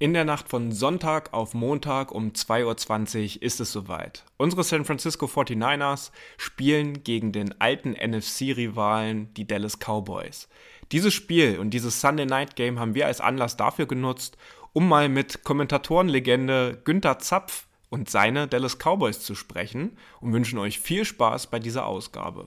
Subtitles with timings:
[0.00, 4.24] In der Nacht von Sonntag auf Montag um 2.20 Uhr ist es soweit.
[4.36, 10.48] Unsere San Francisco 49ers spielen gegen den alten NFC-Rivalen, die Dallas Cowboys.
[10.92, 14.38] Dieses Spiel und dieses Sunday Night Game haben wir als Anlass dafür genutzt,
[14.72, 20.78] um mal mit Kommentatorenlegende Günther Zapf und seine Dallas Cowboys zu sprechen und wünschen euch
[20.78, 22.46] viel Spaß bei dieser Ausgabe.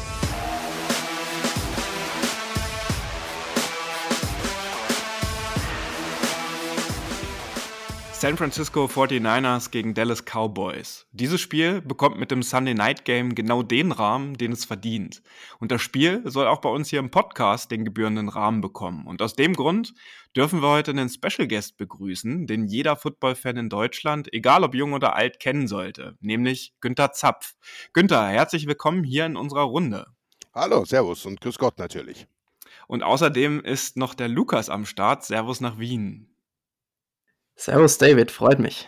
[8.21, 11.07] San Francisco 49ers gegen Dallas Cowboys.
[11.11, 15.23] Dieses Spiel bekommt mit dem Sunday Night Game genau den Rahmen, den es verdient.
[15.57, 19.07] Und das Spiel soll auch bei uns hier im Podcast den gebührenden Rahmen bekommen.
[19.07, 19.95] Und aus dem Grund
[20.35, 24.93] dürfen wir heute einen Special Guest begrüßen, den jeder Football-Fan in Deutschland, egal ob jung
[24.93, 27.55] oder alt, kennen sollte, nämlich Günther Zapf.
[27.91, 30.05] Günther, herzlich willkommen hier in unserer Runde.
[30.53, 32.27] Hallo, Servus und Grüß Gott natürlich.
[32.85, 35.25] Und außerdem ist noch der Lukas am Start.
[35.25, 36.30] Servus nach Wien.
[37.55, 38.87] Servus David, freut mich.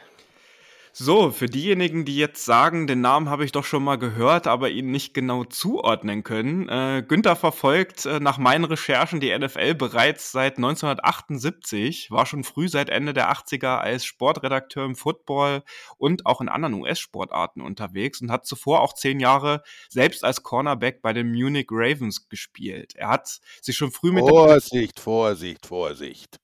[0.96, 4.70] So, für diejenigen, die jetzt sagen, den Namen habe ich doch schon mal gehört, aber
[4.70, 6.70] ihn nicht genau zuordnen können.
[6.70, 12.70] Äh, Günther verfolgt äh, nach meinen Recherchen die NFL bereits seit 1978, war schon früh
[12.70, 15.64] seit Ende der 80er als Sportredakteur im Football
[15.98, 21.02] und auch in anderen US-Sportarten unterwegs und hat zuvor auch zehn Jahre selbst als Cornerback
[21.02, 22.94] bei den Munich Ravens gespielt.
[22.96, 26.40] Er hat sich schon früh mit Vorsicht, Vorsicht, Vorsicht.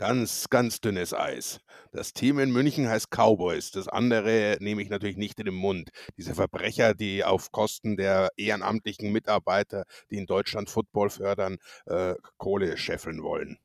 [0.00, 1.60] Ganz, ganz dünnes Eis.
[1.92, 3.70] Das Team in München heißt Cowboys.
[3.70, 5.90] Das andere nehme ich natürlich nicht in den Mund.
[6.16, 12.78] Diese Verbrecher, die auf Kosten der ehrenamtlichen Mitarbeiter, die in Deutschland Football fördern, äh, Kohle
[12.78, 13.58] scheffeln wollen.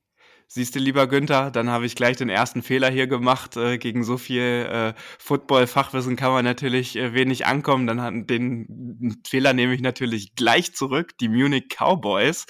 [0.47, 3.57] Siehst du, lieber Günther, dann habe ich gleich den ersten Fehler hier gemacht.
[3.57, 7.87] Äh, gegen so viel äh, Football-Fachwissen kann man natürlich äh, wenig ankommen.
[7.87, 12.45] Dann hat den Fehler nehme ich natürlich gleich zurück, die Munich Cowboys.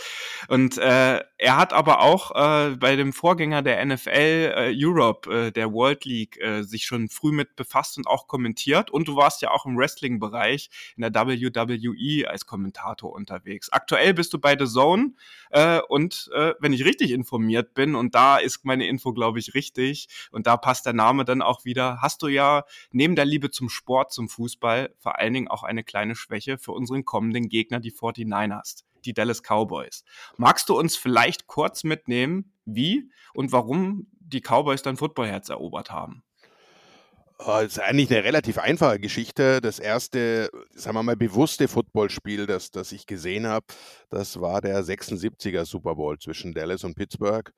[0.50, 5.72] Und äh, er hat aber auch äh, bei dem Vorgänger der NFL äh, Europe, der
[5.72, 8.92] World League, sich schon früh mit befasst und auch kommentiert.
[8.92, 13.70] Und du warst ja auch im Wrestling-Bereich in der WWE als Kommentator unterwegs.
[13.72, 15.14] Aktuell bist du bei The Zone
[15.88, 20.08] und wenn ich richtig informiert bin, bin und da ist meine Info, glaube ich, richtig
[20.32, 22.02] und da passt der Name dann auch wieder.
[22.02, 25.84] Hast du ja neben der Liebe zum Sport, zum Fußball, vor allen Dingen auch eine
[25.84, 30.04] kleine Schwäche für unseren kommenden Gegner, die 49ers, die Dallas Cowboys.
[30.38, 36.24] Magst du uns vielleicht kurz mitnehmen, wie und warum die Cowboys dein Footballherz erobert haben?
[37.38, 39.62] Das äh, ist eigentlich eine relativ einfache Geschichte.
[39.62, 43.66] Das erste, sagen wir mal, bewusste Footballspiel, das, das ich gesehen habe,
[44.10, 47.52] das war der 76er Super Bowl zwischen Dallas und Pittsburgh.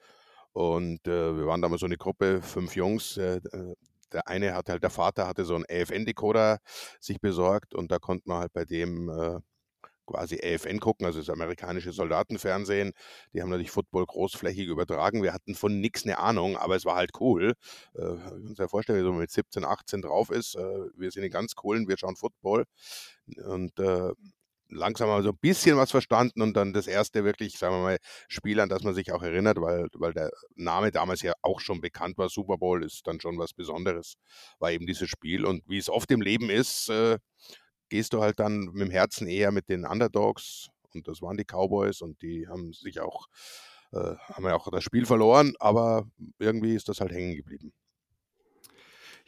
[0.58, 3.16] Und äh, wir waren damals so eine Gruppe, fünf Jungs.
[3.18, 3.76] Äh, äh
[4.12, 6.60] der eine hat halt, der Vater hatte so einen AFN-Decoder
[7.00, 9.40] sich besorgt und da konnte man halt bei dem äh,
[10.08, 12.94] quasi AFN gucken, also das amerikanische Soldatenfernsehen.
[13.34, 15.22] Die haben natürlich Football großflächig übertragen.
[15.22, 17.54] Wir hatten von nichts eine Ahnung, aber es war halt cool.
[17.94, 20.56] Äh, muss mir vorstellen, wie so mit 17, 18 drauf ist.
[20.56, 22.64] Äh, wir sind ganz coolen, wir schauen Football.
[23.46, 24.14] Und äh,
[24.70, 27.98] langsam mal so ein bisschen was verstanden und dann das erste wirklich, sagen wir mal,
[28.28, 31.82] Spiel, an das man sich auch erinnert, weil, weil der Name damals ja auch schon
[31.82, 32.30] bekannt war.
[32.30, 34.16] Super Bowl ist dann schon was Besonderes,
[34.60, 35.46] war eben dieses Spiel.
[35.46, 37.18] Und wie es oft im Leben ist, äh,
[37.90, 41.46] gehst du halt dann mit dem Herzen eher mit den Underdogs und das waren die
[41.46, 43.28] Cowboys und die haben sich auch,
[43.94, 46.06] äh, haben ja auch das Spiel verloren, aber
[46.40, 47.74] irgendwie ist das halt hängen geblieben.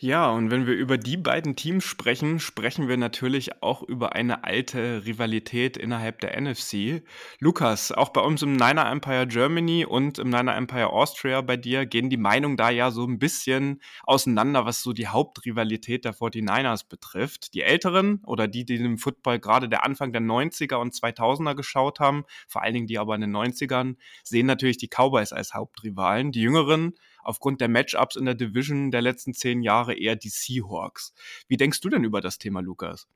[0.01, 4.45] Ja, und wenn wir über die beiden Teams sprechen, sprechen wir natürlich auch über eine
[4.45, 7.03] alte Rivalität innerhalb der NFC.
[7.39, 11.85] Lukas, auch bei uns im Niner Empire Germany und im Niner Empire Austria bei dir
[11.85, 16.87] gehen die Meinungen da ja so ein bisschen auseinander, was so die Hauptrivalität der 49ers
[16.87, 17.53] betrifft.
[17.53, 21.99] Die Älteren oder die, die im Football gerade der Anfang der 90er und 2000er geschaut
[21.99, 26.31] haben, vor allen Dingen die aber in den 90ern, sehen natürlich die Cowboys als Hauptrivalen.
[26.31, 26.93] Die Jüngeren
[27.23, 31.13] aufgrund der Matchups in der Division der letzten zehn Jahre eher die Seahawks.
[31.47, 33.07] Wie denkst du denn über das Thema, Lukas?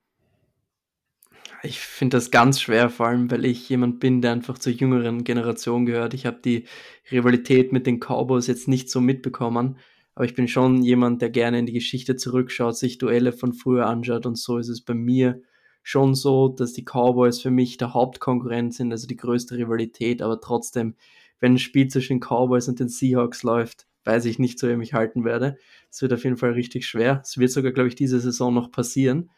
[1.62, 5.24] Ich finde das ganz schwer, vor allem weil ich jemand bin, der einfach zur jüngeren
[5.24, 6.14] Generation gehört.
[6.14, 6.66] Ich habe die
[7.10, 9.78] Rivalität mit den Cowboys jetzt nicht so mitbekommen,
[10.16, 13.88] aber ich bin schon jemand, der gerne in die Geschichte zurückschaut, sich Duelle von früher
[13.88, 15.42] anschaut und so ist es bei mir
[15.84, 20.40] schon so, dass die Cowboys für mich der Hauptkonkurrent sind, also die größte Rivalität, aber
[20.40, 20.96] trotzdem,
[21.40, 24.84] wenn ein Spiel zwischen den Cowboys und den Seahawks läuft, weiß ich nicht, so wie
[24.84, 25.58] ich halten werde.
[25.90, 27.22] Es wird auf jeden Fall richtig schwer.
[27.24, 29.30] Es wird sogar, glaube ich, diese Saison noch passieren.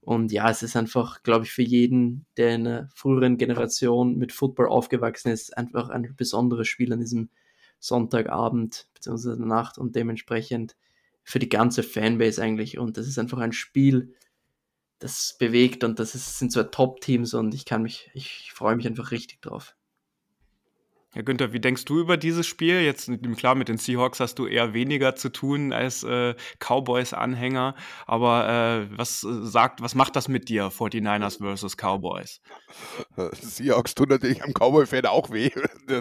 [0.00, 4.32] Und ja, es ist einfach, glaube ich, für jeden, der in einer früheren Generation mit
[4.32, 7.28] Football aufgewachsen ist, einfach ein besonderes Spiel an diesem
[7.80, 9.36] Sonntagabend bzw.
[9.36, 10.76] Nacht und dementsprechend
[11.22, 12.78] für die ganze Fanbase eigentlich.
[12.78, 14.14] Und das ist einfach ein Spiel,
[14.98, 18.86] das bewegt und das ist, sind so Top-Teams und ich kann mich, ich freue mich
[18.86, 19.74] einfach richtig drauf.
[21.12, 22.82] Ja, Günther, wie denkst du über dieses Spiel?
[22.82, 27.74] Jetzt klar, mit den Seahawks hast du eher weniger zu tun als äh, Cowboys-Anhänger,
[28.06, 32.40] aber äh, was äh, sagt, was macht das mit dir, 49ers versus Cowboys?
[33.32, 35.50] Seahawks tun natürlich am Cowboy-Fan auch weh.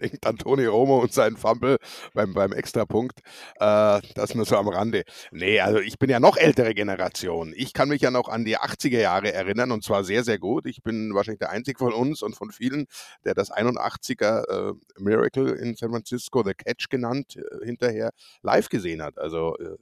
[0.00, 1.78] Denkt an Tony Romo und seinen Fumble
[2.12, 3.20] beim, beim Extrapunkt.
[3.60, 5.04] Äh, das nur so am Rande.
[5.30, 7.54] Nee, also ich bin ja noch ältere Generation.
[7.56, 10.66] Ich kann mich ja noch an die 80er Jahre erinnern und zwar sehr, sehr gut.
[10.66, 12.88] Ich bin wahrscheinlich der einzige von uns und von vielen,
[13.24, 18.10] der das 81er äh, Miracle in San Francisco, The Catch genannt, äh, hinterher
[18.42, 19.18] live gesehen hat.
[19.18, 19.76] Also äh,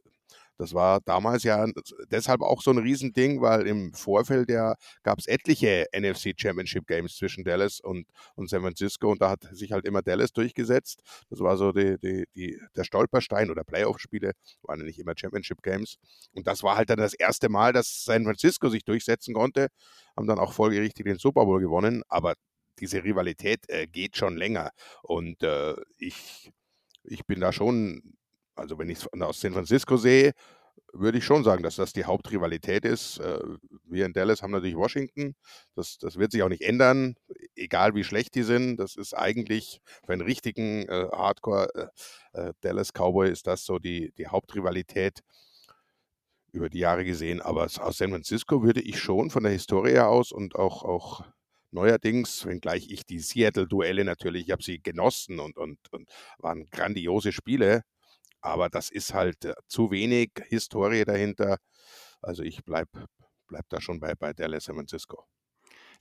[0.58, 1.66] das war damals ja
[2.10, 7.16] deshalb auch so ein Riesending, weil im Vorfeld ja gab es etliche NFC Championship Games
[7.16, 8.06] zwischen Dallas und,
[8.36, 11.02] und San Francisco und da hat sich halt immer Dallas durchgesetzt.
[11.30, 14.32] Das war so die, die, die, der Stolperstein oder Playoff-Spiele,
[14.62, 15.96] waren ja nicht immer Championship Games.
[16.32, 19.66] Und das war halt dann das erste Mal, dass San Francisco sich durchsetzen konnte,
[20.16, 22.34] haben dann auch folgerichtig den Super Bowl gewonnen, aber
[22.78, 24.70] diese Rivalität äh, geht schon länger.
[25.02, 26.52] Und äh, ich,
[27.04, 28.14] ich bin da schon,
[28.54, 30.32] also wenn ich es aus San Francisco sehe,
[30.92, 33.18] würde ich schon sagen, dass das die Hauptrivalität ist.
[33.18, 33.38] Äh,
[33.84, 35.34] wir in Dallas haben natürlich Washington.
[35.74, 37.16] Das, das wird sich auch nicht ändern,
[37.56, 38.76] egal wie schlecht die sind.
[38.76, 41.90] Das ist eigentlich für einen richtigen äh, Hardcore
[42.34, 45.20] äh, äh Dallas Cowboy ist das so die, die Hauptrivalität
[46.52, 47.40] über die Jahre gesehen.
[47.40, 51.24] Aber aus San Francisco würde ich schon von der Historie aus und auch, auch
[51.72, 56.08] Neuerdings, wenngleich ich die Seattle-Duelle natürlich, ich habe sie genossen und, und, und
[56.38, 57.82] waren grandiose Spiele,
[58.42, 61.58] aber das ist halt äh, zu wenig Historie dahinter.
[62.22, 63.06] Also ich bleibe
[63.48, 65.26] bleib da schon bei, bei Dallas San Francisco.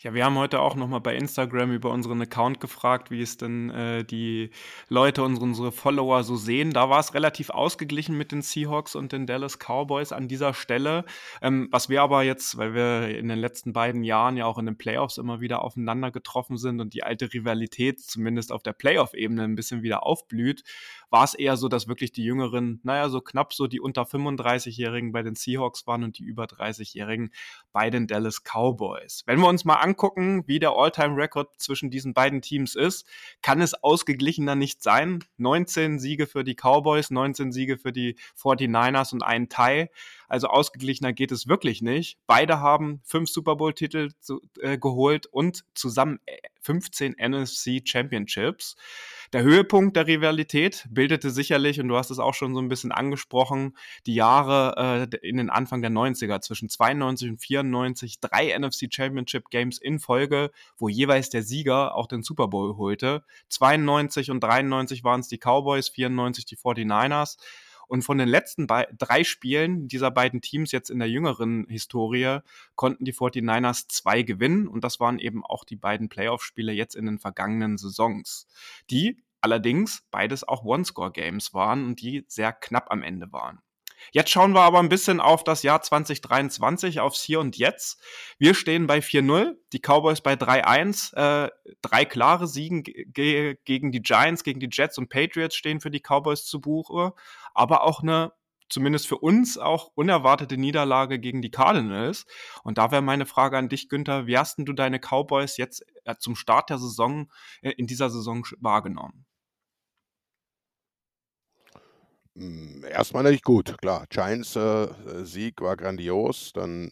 [0.04, 3.70] Ja, wir haben heute auch nochmal bei Instagram über unseren Account gefragt, wie es denn
[3.70, 4.50] äh, die
[4.90, 6.72] Leute, unsere, unsere Follower so sehen.
[6.72, 11.06] Da war es relativ ausgeglichen mit den Seahawks und den Dallas Cowboys an dieser Stelle.
[11.44, 14.66] Ähm, was wir aber jetzt, weil wir in den letzten beiden Jahren ja auch in
[14.66, 19.44] den Playoffs immer wieder aufeinander getroffen sind und die alte Rivalität zumindest auf der Playoff-Ebene
[19.44, 20.64] ein bisschen wieder aufblüht,
[21.12, 25.12] war es eher so, dass wirklich die Jüngeren, naja, so knapp so die unter 35-Jährigen
[25.12, 27.32] bei den Seahawks waren und die über 30-Jährigen
[27.74, 29.24] bei den Dallas Cowboys.
[29.26, 33.06] Wenn wir uns mal angucken, wie der All-Time-Record zwischen diesen beiden Teams ist,
[33.42, 35.24] kann es ausgeglichener nicht sein.
[35.38, 39.90] 19 Siege für die Cowboys, 19 Siege für die 49ers und ein Tie.
[40.30, 42.18] Also ausgeglichener geht es wirklich nicht.
[42.26, 44.12] Beide haben fünf Super Bowl-Titel
[44.62, 46.20] äh, geholt und zusammen
[46.62, 48.76] 15 äh, NFC Championships.
[49.34, 52.92] Der Höhepunkt der Rivalität bildete sicherlich, und du hast es auch schon so ein bisschen
[52.92, 58.94] angesprochen, die Jahre äh, in den Anfang der 90er, zwischen 92 und 94, drei NFC
[58.94, 63.24] Championship Games in Folge, wo jeweils der Sieger auch den Super Bowl holte.
[63.50, 67.38] 92 und 93 waren es die Cowboys, 94 die 49ers.
[67.92, 72.38] Und von den letzten drei Spielen dieser beiden Teams jetzt in der jüngeren Historie
[72.76, 74.70] konnten die 49ers zwei gewinnen.
[74.70, 78.48] Und das waren eben auch die beiden Playoff-Spiele jetzt in den vergangenen Saisons,
[78.90, 83.60] die allerdings beides auch One-Score-Games waren und die sehr knapp am Ende waren.
[84.12, 88.02] Jetzt schauen wir aber ein bisschen auf das Jahr 2023, aufs Hier und Jetzt.
[88.38, 91.16] Wir stehen bei 4-0, die Cowboys bei 3-1.
[91.16, 91.50] Äh,
[91.82, 96.46] drei klare Siegen gegen die Giants, gegen die Jets und Patriots stehen für die Cowboys
[96.46, 97.14] zu Buche,
[97.54, 98.34] aber auch eine
[98.72, 102.26] zumindest für uns auch unerwartete Niederlage gegen die Cardinals.
[102.64, 106.16] Und da wäre meine Frage an dich, Günther, wie hast du deine Cowboys jetzt äh,
[106.18, 107.30] zum Start der Saison
[107.62, 109.26] äh, in dieser Saison wahrgenommen?
[112.38, 114.06] Hm, erstmal natürlich gut, klar.
[114.10, 114.88] Giants äh,
[115.26, 116.52] Sieg war grandios.
[116.54, 116.90] Dann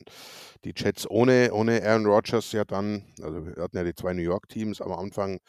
[0.66, 4.22] die Jets ohne, ohne Aaron Rodgers ja dann, also wir hatten ja die zwei New
[4.22, 5.40] York Teams am Anfang,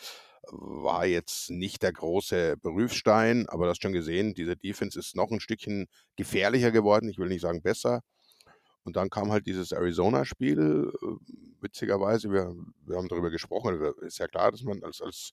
[0.52, 5.30] war jetzt nicht der große Berufsstein, aber du hast schon gesehen, diese Defense ist noch
[5.30, 7.09] ein Stückchen gefährlicher geworden.
[7.09, 8.00] Ich will nicht sagen besser.
[8.84, 10.92] Und dann kam halt dieses Arizona-Spiel.
[11.02, 11.06] Äh,
[11.60, 12.54] witzigerweise, wir,
[12.87, 13.80] wir haben darüber gesprochen.
[14.00, 15.32] Ist ja klar, dass man als, als,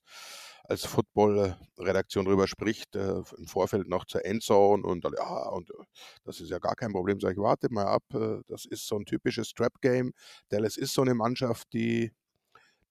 [0.64, 5.84] als Football-Redaktion darüber spricht, äh, im Vorfeld noch zur Endzone und ja, und äh,
[6.24, 7.20] das ist ja gar kein Problem.
[7.20, 10.12] Sag ich, wartet mal ab, äh, das ist so ein typisches Trap-Game.
[10.50, 12.12] Dallas ist so eine Mannschaft, die,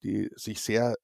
[0.03, 0.95] die sich sehr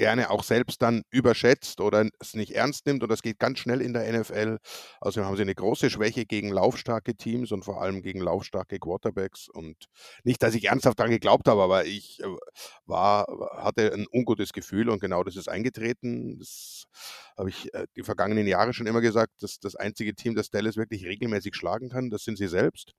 [0.00, 3.02] gerne auch selbst dann überschätzt oder es nicht ernst nimmt.
[3.02, 4.56] Und das geht ganz schnell in der NFL.
[4.98, 9.50] Also haben sie eine große Schwäche gegen laufstarke Teams und vor allem gegen laufstarke Quarterbacks.
[9.50, 9.76] Und
[10.24, 12.26] nicht, dass ich ernsthaft daran geglaubt habe, aber ich äh,
[12.86, 13.26] war,
[13.58, 16.38] hatte ein ungutes Gefühl und genau das ist eingetreten.
[16.38, 16.84] Das
[17.36, 20.78] habe ich äh, die vergangenen Jahre schon immer gesagt, dass das einzige Team, das Dallas
[20.78, 22.94] wirklich regelmäßig schlagen kann, das sind sie selbst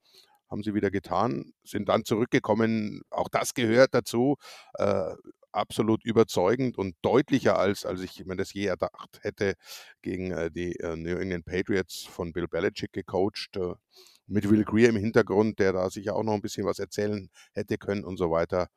[0.50, 3.00] haben sie wieder getan, sind dann zurückgekommen.
[3.08, 4.36] Auch das gehört dazu.
[4.74, 5.14] Äh,
[5.52, 9.54] absolut überzeugend und deutlicher als, als ich mir das je erdacht hätte,
[10.02, 13.56] gegen äh, die äh, New England Patriots von Bill Belichick gecoacht.
[13.56, 13.74] Äh,
[14.26, 17.76] mit Will Greer im Hintergrund, der da sicher auch noch ein bisschen was erzählen hätte
[17.78, 18.68] können und so weiter.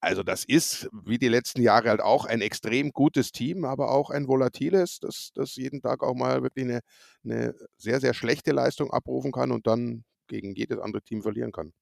[0.00, 4.10] Also das ist, wie die letzten Jahre halt auch, ein extrem gutes Team, aber auch
[4.10, 6.80] ein volatiles, das, das jeden Tag auch mal wirklich eine,
[7.24, 11.72] eine sehr, sehr schlechte Leistung abrufen kann und dann gegen jedes andere Team verlieren kann.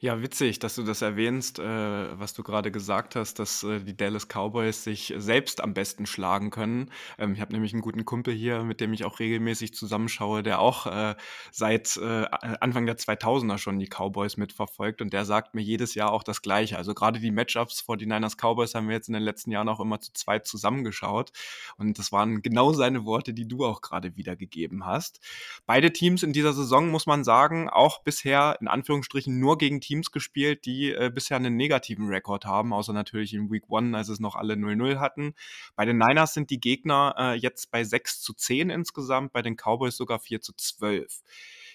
[0.00, 3.96] Ja, witzig, dass du das erwähnst, äh, was du gerade gesagt hast, dass äh, die
[3.96, 6.92] Dallas Cowboys sich selbst am besten schlagen können.
[7.18, 10.60] Ähm, ich habe nämlich einen guten Kumpel hier, mit dem ich auch regelmäßig zusammenschaue, der
[10.60, 11.16] auch äh,
[11.50, 12.26] seit äh,
[12.60, 16.42] Anfang der 2000er schon die Cowboys mitverfolgt und der sagt mir jedes Jahr auch das
[16.42, 16.78] Gleiche.
[16.78, 19.68] Also gerade die Matchups vor die Niners Cowboys haben wir jetzt in den letzten Jahren
[19.68, 21.32] auch immer zu zweit zusammengeschaut
[21.76, 25.18] und das waren genau seine Worte, die du auch gerade wiedergegeben hast.
[25.66, 29.87] Beide Teams in dieser Saison, muss man sagen, auch bisher in Anführungsstrichen nur gegen Teams
[30.12, 34.20] gespielt, die äh, bisher einen negativen Rekord haben, außer natürlich in Week One, als es
[34.20, 35.34] noch alle 0-0 hatten.
[35.76, 39.56] Bei den Niners sind die Gegner äh, jetzt bei 6 zu 10 insgesamt, bei den
[39.56, 41.22] Cowboys sogar 4 zu 12.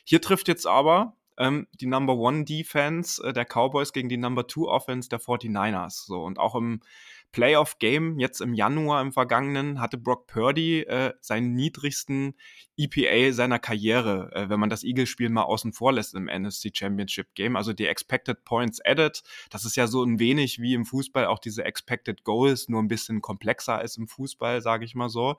[0.04, 4.48] Hier trifft jetzt aber ähm, die Number One Defense äh, der Cowboys gegen die Number
[4.48, 6.06] Two Offense der 49ers.
[6.06, 6.82] So, und auch im
[7.34, 12.36] Playoff-Game jetzt im Januar im vergangenen hatte Brock Purdy äh, seinen niedrigsten
[12.78, 17.34] EPA seiner Karriere, äh, wenn man das Eagles-Spiel mal außen vor lässt im NFC Championship
[17.34, 17.56] Game.
[17.56, 21.40] Also die Expected Points Added, das ist ja so ein wenig wie im Fußball auch
[21.40, 25.36] diese Expected Goals, nur ein bisschen komplexer als im Fußball, sage ich mal so.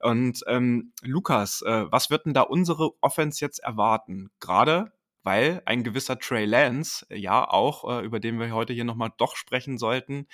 [0.00, 4.30] Und ähm, Lukas, äh, was wird denn da unsere Offense jetzt erwarten?
[4.38, 4.92] Gerade
[5.24, 9.10] weil ein gewisser Trey Lance, äh, ja auch, äh, über den wir heute hier nochmal
[9.18, 10.28] doch sprechen sollten,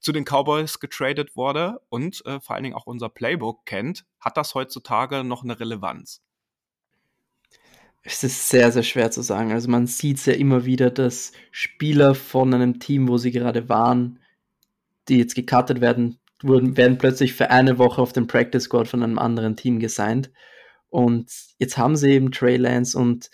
[0.00, 4.36] zu den Cowboys getradet wurde und äh, vor allen Dingen auch unser Playbook kennt, hat
[4.36, 6.22] das heutzutage noch eine Relevanz?
[8.02, 9.50] Es ist sehr, sehr schwer zu sagen.
[9.50, 13.68] Also man sieht es ja immer wieder, dass Spieler von einem Team, wo sie gerade
[13.68, 14.20] waren,
[15.08, 19.02] die jetzt gecuttet werden, wurden, werden plötzlich für eine Woche auf den Practice Squad von
[19.02, 20.30] einem anderen Team gesigned.
[20.88, 23.28] Und jetzt haben sie eben Trey Lance und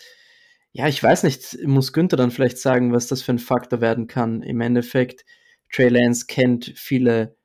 [0.73, 4.07] ja, ich weiß nicht, muss Günther dann vielleicht sagen, was das für ein Faktor werden
[4.07, 4.41] kann.
[4.41, 5.23] Im Endeffekt,
[5.71, 7.37] Trey Lance kennt viele,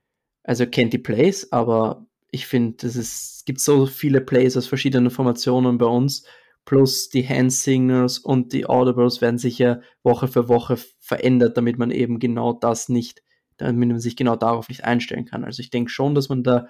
[0.42, 5.76] also kennt die Plays, aber ich finde, es gibt so viele Plays aus verschiedenen Formationen
[5.76, 6.24] bei uns,
[6.64, 11.78] plus die Hand Signals und die Audibles werden sich ja Woche für Woche verändert, damit
[11.78, 13.22] man eben genau das nicht,
[13.58, 15.44] damit man sich genau darauf nicht einstellen kann.
[15.44, 16.68] Also ich denke schon, dass man da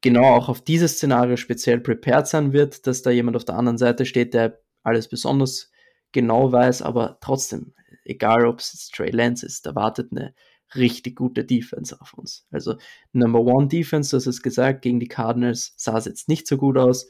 [0.00, 3.78] genau auch auf dieses Szenario speziell prepared sein wird, dass da jemand auf der anderen
[3.78, 5.72] Seite steht, der alles besonders
[6.14, 10.34] genau weiß, aber trotzdem, egal ob es Trey Lance ist, da wartet eine
[10.74, 12.46] richtig gute Defense auf uns.
[12.50, 12.76] Also
[13.12, 16.78] Number One Defense, hast es gesagt, gegen die Cardinals sah es jetzt nicht so gut
[16.78, 17.06] aus.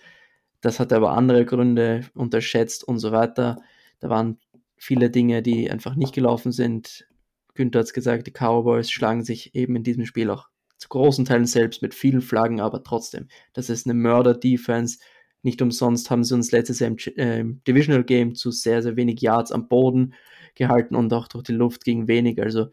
[0.60, 3.60] Das hat aber andere Gründe unterschätzt und so weiter.
[4.00, 4.38] Da waren
[4.76, 7.06] viele Dinge, die einfach nicht gelaufen sind.
[7.54, 11.24] Günther hat es gesagt, die Cowboys schlagen sich eben in diesem Spiel auch zu großen
[11.24, 14.98] Teilen selbst mit vielen Flaggen, aber trotzdem, das ist eine Mörder-Defense.
[15.44, 19.20] Nicht umsonst haben sie uns letztes Jahr im, äh, Divisional Game zu sehr, sehr wenig
[19.20, 20.14] Yards am Boden
[20.54, 22.42] gehalten und auch durch die Luft ging wenig.
[22.42, 22.68] Also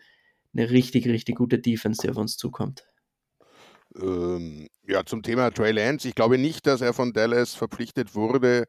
[0.53, 2.90] eine richtig, richtig gute Defense, die auf uns zukommt.
[3.99, 6.07] Ähm, ja, zum Thema Trey Lance.
[6.07, 8.65] Ich glaube nicht, dass er von Dallas verpflichtet wurde,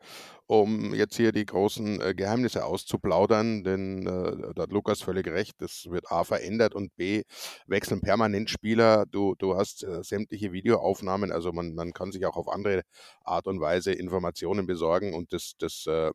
[0.46, 5.54] um jetzt hier die großen äh, Geheimnisse auszuplaudern, denn äh, da hat Lukas völlig recht.
[5.58, 7.22] Das wird A verändert und B
[7.66, 9.06] wechseln permanent Spieler.
[9.06, 12.82] Du, du hast äh, sämtliche Videoaufnahmen, also man, man kann sich auch auf andere
[13.22, 16.10] Art und Weise Informationen besorgen und das, das äh,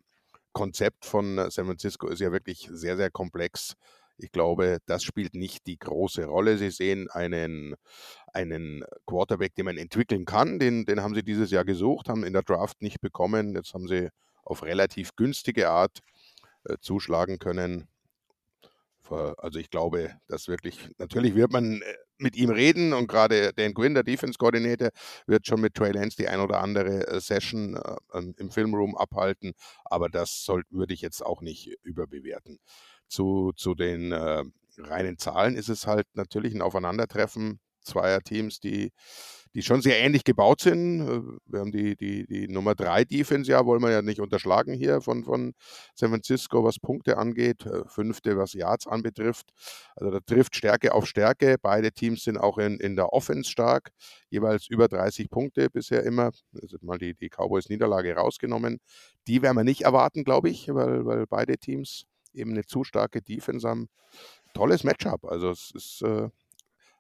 [0.54, 3.76] Konzept von San Francisco ist ja wirklich sehr, sehr komplex.
[4.20, 6.58] Ich glaube, das spielt nicht die große Rolle.
[6.58, 7.76] Sie sehen einen,
[8.38, 10.60] einen Quarterback, den man entwickeln kann.
[10.60, 13.56] Den, den haben sie dieses Jahr gesucht, haben in der Draft nicht bekommen.
[13.56, 14.10] Jetzt haben sie
[14.44, 16.00] auf relativ günstige Art
[16.66, 17.88] äh, zuschlagen können.
[19.10, 23.74] Also ich glaube, dass wirklich, natürlich wird man äh, mit ihm reden und gerade Dan
[23.74, 24.90] Quinn, der Defense Coordinator,
[25.28, 29.54] wird schon mit Trey Lance die ein oder andere äh, Session äh, im Filmroom abhalten,
[29.86, 32.60] aber das soll, würde ich jetzt auch nicht überbewerten
[33.08, 34.44] zu, zu den äh,
[34.78, 38.92] reinen Zahlen ist es halt natürlich ein Aufeinandertreffen zweier Teams, die,
[39.54, 41.02] die schon sehr ähnlich gebaut sind.
[41.02, 44.74] Äh, wir haben die, die, die Nummer 3 Defense, ja, wollen wir ja nicht unterschlagen
[44.74, 45.54] hier von, von
[45.96, 49.52] San Francisco, was Punkte angeht, äh, fünfte, was Yards anbetrifft.
[49.96, 51.58] Also da trifft Stärke auf Stärke.
[51.62, 53.92] Beide Teams sind auch in, in der Offense stark,
[54.30, 56.32] jeweils über 30 Punkte bisher immer.
[56.62, 58.80] Also mal die, die Cowboys-Niederlage rausgenommen.
[59.28, 63.22] Die werden wir nicht erwarten, glaube ich, weil, weil beide Teams eben eine zu starke
[63.22, 63.90] Defense haben.
[64.54, 65.26] Tolles Matchup.
[65.26, 66.30] Also es ist, äh,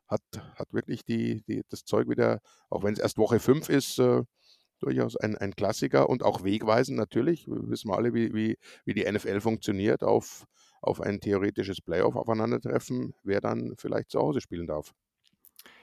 [0.07, 0.21] hat,
[0.55, 4.23] hat wirklich die, die, das Zeug wieder, auch wenn es erst Woche 5 ist, äh,
[4.79, 7.47] durchaus ein, ein Klassiker und auch wegweisend natürlich.
[7.47, 10.45] Wir wissen alle, wie, wie, wie die NFL funktioniert auf
[10.81, 14.93] auf ein theoretisches Playoff aufeinandertreffen, wer dann vielleicht zu Hause spielen darf.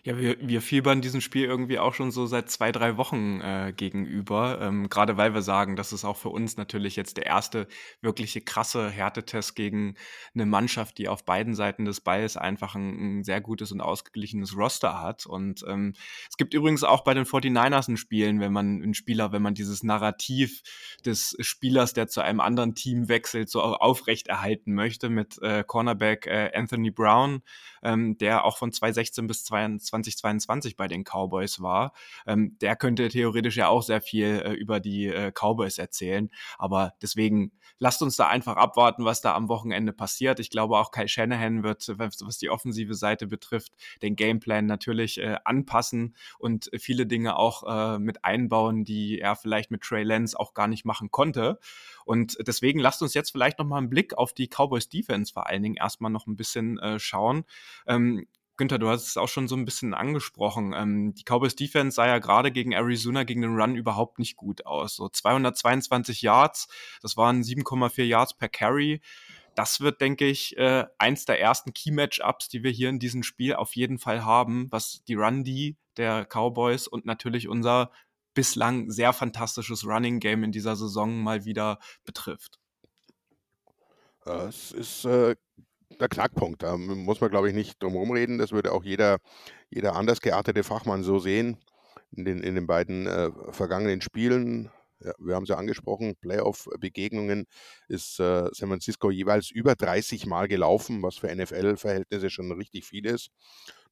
[0.07, 3.73] Ja, wir, wir fiebern diesem Spiel irgendwie auch schon so seit zwei, drei Wochen äh,
[3.75, 4.59] gegenüber.
[4.61, 7.67] Ähm, Gerade weil wir sagen, das ist auch für uns natürlich jetzt der erste
[8.03, 9.95] wirkliche krasse Härtetest gegen
[10.35, 14.55] eine Mannschaft, die auf beiden Seiten des Balls einfach ein, ein sehr gutes und ausgeglichenes
[14.55, 15.25] Roster hat.
[15.25, 15.95] Und ähm,
[16.29, 19.55] es gibt übrigens auch bei den 49ers ein Spielen, wenn man ein Spieler, wenn man
[19.55, 20.61] dieses Narrativ
[21.07, 26.51] des Spielers, der zu einem anderen Team wechselt, so aufrechterhalten möchte mit äh, Cornerback äh,
[26.55, 27.41] Anthony Brown,
[27.83, 31.93] ähm, der auch von 2016 bis 2022 2022 bei den Cowboys war.
[32.27, 36.31] Ähm, der könnte theoretisch ja auch sehr viel äh, über die äh, Cowboys erzählen.
[36.59, 40.41] Aber deswegen lasst uns da einfach abwarten, was da am Wochenende passiert.
[40.41, 43.73] Ich glaube auch Kyle Shanahan wird, was die offensive Seite betrifft,
[44.03, 49.71] den Gameplan natürlich äh, anpassen und viele Dinge auch äh, mit einbauen, die er vielleicht
[49.71, 51.59] mit Trey Lance auch gar nicht machen konnte.
[52.05, 55.49] Und deswegen lasst uns jetzt vielleicht noch mal einen Blick auf die Cowboys Defense vor
[55.49, 57.45] allen Dingen erstmal noch ein bisschen äh, schauen.
[57.87, 60.75] Ähm, Günther, du hast es auch schon so ein bisschen angesprochen.
[60.77, 64.65] Ähm, die Cowboys Defense sah ja gerade gegen Arizona gegen den Run überhaupt nicht gut
[64.67, 64.97] aus.
[64.97, 66.69] So 222 Yards,
[67.03, 69.01] das waren 7,4 Yards per Carry.
[69.57, 73.55] Das wird, denke ich, äh, eins der ersten Key-Matchups, die wir hier in diesem Spiel
[73.55, 77.91] auf jeden Fall haben, was die Run-D der Cowboys und natürlich unser
[78.35, 82.59] bislang sehr fantastisches Running-Game in dieser Saison mal wieder betrifft.
[84.25, 85.37] Es ist äh,
[86.01, 86.63] der Knackpunkt.
[86.63, 88.39] Da muss man, glaube ich, nicht drum herum reden.
[88.39, 89.19] Das würde auch jeder,
[89.71, 91.59] jeder anders geartete Fachmann so sehen.
[92.17, 97.47] In den, in den beiden äh, vergangenen Spielen, ja, wir haben es ja angesprochen, Playoff-Begegnungen
[97.89, 103.07] ist äh, San Francisco jeweils über 30 Mal gelaufen, was für NFL-Verhältnisse schon richtig viel
[103.07, 103.31] ist.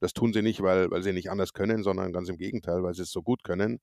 [0.00, 2.94] Das tun sie nicht, weil, weil sie nicht anders können, sondern ganz im Gegenteil, weil
[2.94, 3.80] sie es so gut können.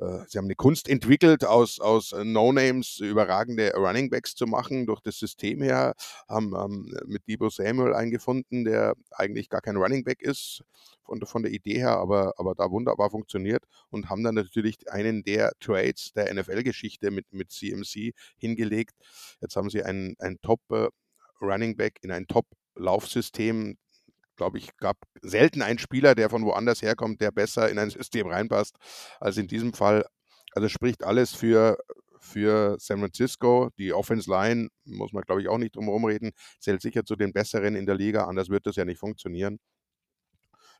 [0.00, 4.86] Äh, sie haben eine Kunst entwickelt, aus, aus äh, No-Names überragende Running Backs zu machen,
[4.86, 5.94] durch das System her,
[6.28, 10.62] haben, haben mit Debo Samuel eingefunden, der eigentlich gar kein Running Back ist,
[11.04, 15.22] von, von der Idee her, aber, aber da wunderbar funktioniert und haben dann natürlich einen
[15.22, 18.94] der Trades der NFL-Geschichte mit, mit CMC hingelegt.
[19.40, 20.88] Jetzt haben sie einen, einen Top- äh,
[22.00, 23.76] in ein Top-Laufsystem,
[24.36, 28.28] glaube ich, gab selten einen Spieler, der von woanders herkommt, der besser in ein System
[28.28, 28.76] reinpasst
[29.20, 30.06] als in diesem Fall.
[30.52, 31.78] Also spricht alles für,
[32.20, 33.70] für San Francisco.
[33.78, 37.32] Die Offense Line, muss man glaube ich auch nicht drum reden, zählt sicher zu den
[37.32, 39.58] besseren in der Liga, anders wird das ja nicht funktionieren.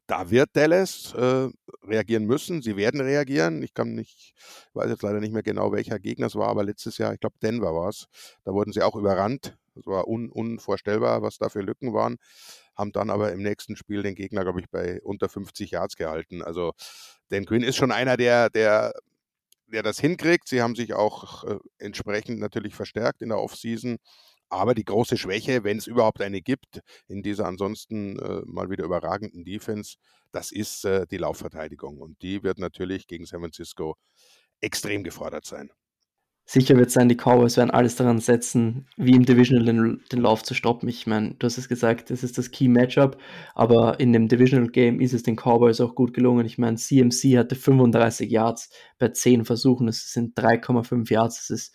[0.07, 1.49] Da wird Dallas äh,
[1.83, 2.61] reagieren müssen.
[2.61, 3.63] Sie werden reagieren.
[3.63, 4.35] Ich kann nicht,
[4.75, 7.37] weiß jetzt leider nicht mehr genau, welcher Gegner es war, aber letztes Jahr, ich glaube,
[7.43, 8.07] Denver war es.
[8.45, 9.57] Da wurden sie auch überrannt.
[9.75, 12.19] Das war un, unvorstellbar, was da für Lücken waren
[12.77, 16.43] haben dann aber im nächsten Spiel den Gegner, glaube ich, bei unter 50 Yards gehalten.
[16.43, 16.73] Also
[17.29, 18.93] Dan Quinn ist schon einer, der, der,
[19.67, 20.49] der das hinkriegt.
[20.49, 23.99] Sie haben sich auch äh, entsprechend natürlich verstärkt in der Offseason.
[24.49, 28.85] Aber die große Schwäche, wenn es überhaupt eine gibt, in dieser ansonsten äh, mal wieder
[28.85, 29.97] überragenden Defense,
[30.33, 31.99] das ist äh, die Laufverteidigung.
[31.99, 33.97] Und die wird natürlich gegen San Francisco
[34.61, 35.71] extrem gefordert sein.
[36.47, 40.43] Sicher wird sein, die Cowboys werden alles daran setzen, wie im Divisional den, den Lauf
[40.43, 40.89] zu stoppen.
[40.91, 43.17] Ich meine, du hast es gesagt, das ist das Key Matchup,
[43.55, 46.45] aber in dem Divisional Game ist es den Cowboys auch gut gelungen.
[46.45, 51.75] Ich meine, CMC hatte 35 Yards bei 10 Versuchen, das sind 3,5 Yards, das ist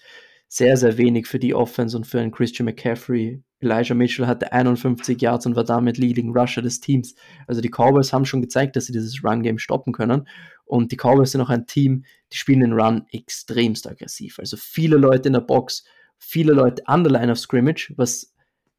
[0.49, 3.41] sehr, sehr wenig für die Offense und für einen Christian McCaffrey.
[3.62, 7.13] Elijah Mitchell hatte 51 Yards und war damit Leading Rusher des Teams.
[7.45, 10.27] Also die Cowboys haben schon gezeigt, dass sie dieses Run-Game stoppen können.
[10.65, 14.39] Und die Cowboys sind auch ein Team, die spielen den Run extremst aggressiv.
[14.39, 15.83] Also viele Leute in der Box,
[16.17, 18.33] viele Leute an der Line of Scrimmage, was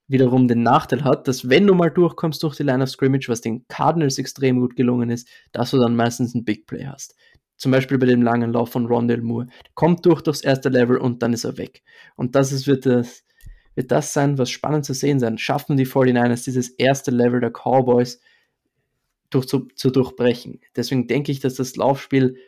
[0.09, 3.42] wiederum den Nachteil hat, dass wenn du mal durchkommst durch die Line of Scrimmage, was
[3.42, 7.14] den Cardinals extrem gut gelungen ist, dass du dann meistens einen Big Play hast.
[7.61, 9.49] Zum Beispiel bei dem langen Lauf von Rondell Moore.
[9.75, 11.83] Kommt durch durchs erste Level und dann ist er weg.
[12.16, 13.23] Und das ist, wird, das,
[13.75, 15.37] wird das sein, was spannend zu sehen sein.
[15.37, 18.18] Schaffen die 49ers dieses erste Level der Cowboys
[19.29, 20.62] durch, zu, zu durchbrechen.
[20.75, 22.38] Deswegen denke ich, dass das Laufspiel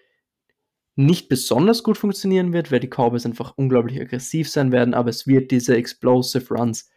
[0.96, 5.26] nicht besonders gut funktionieren wird, weil die Cowboys einfach unglaublich aggressiv sein werden, aber es
[5.26, 6.90] wird diese Explosive Runs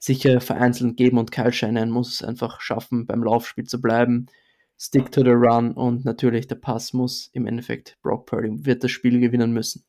[0.00, 4.26] sicher vereinzelt geben und Kyle Shanahan muss es einfach schaffen, beim Laufspiel zu bleiben,
[4.84, 8.90] Stick to the Run und natürlich der Pass muss im Endeffekt Brock Purdy wird das
[8.90, 9.84] Spiel gewinnen müssen.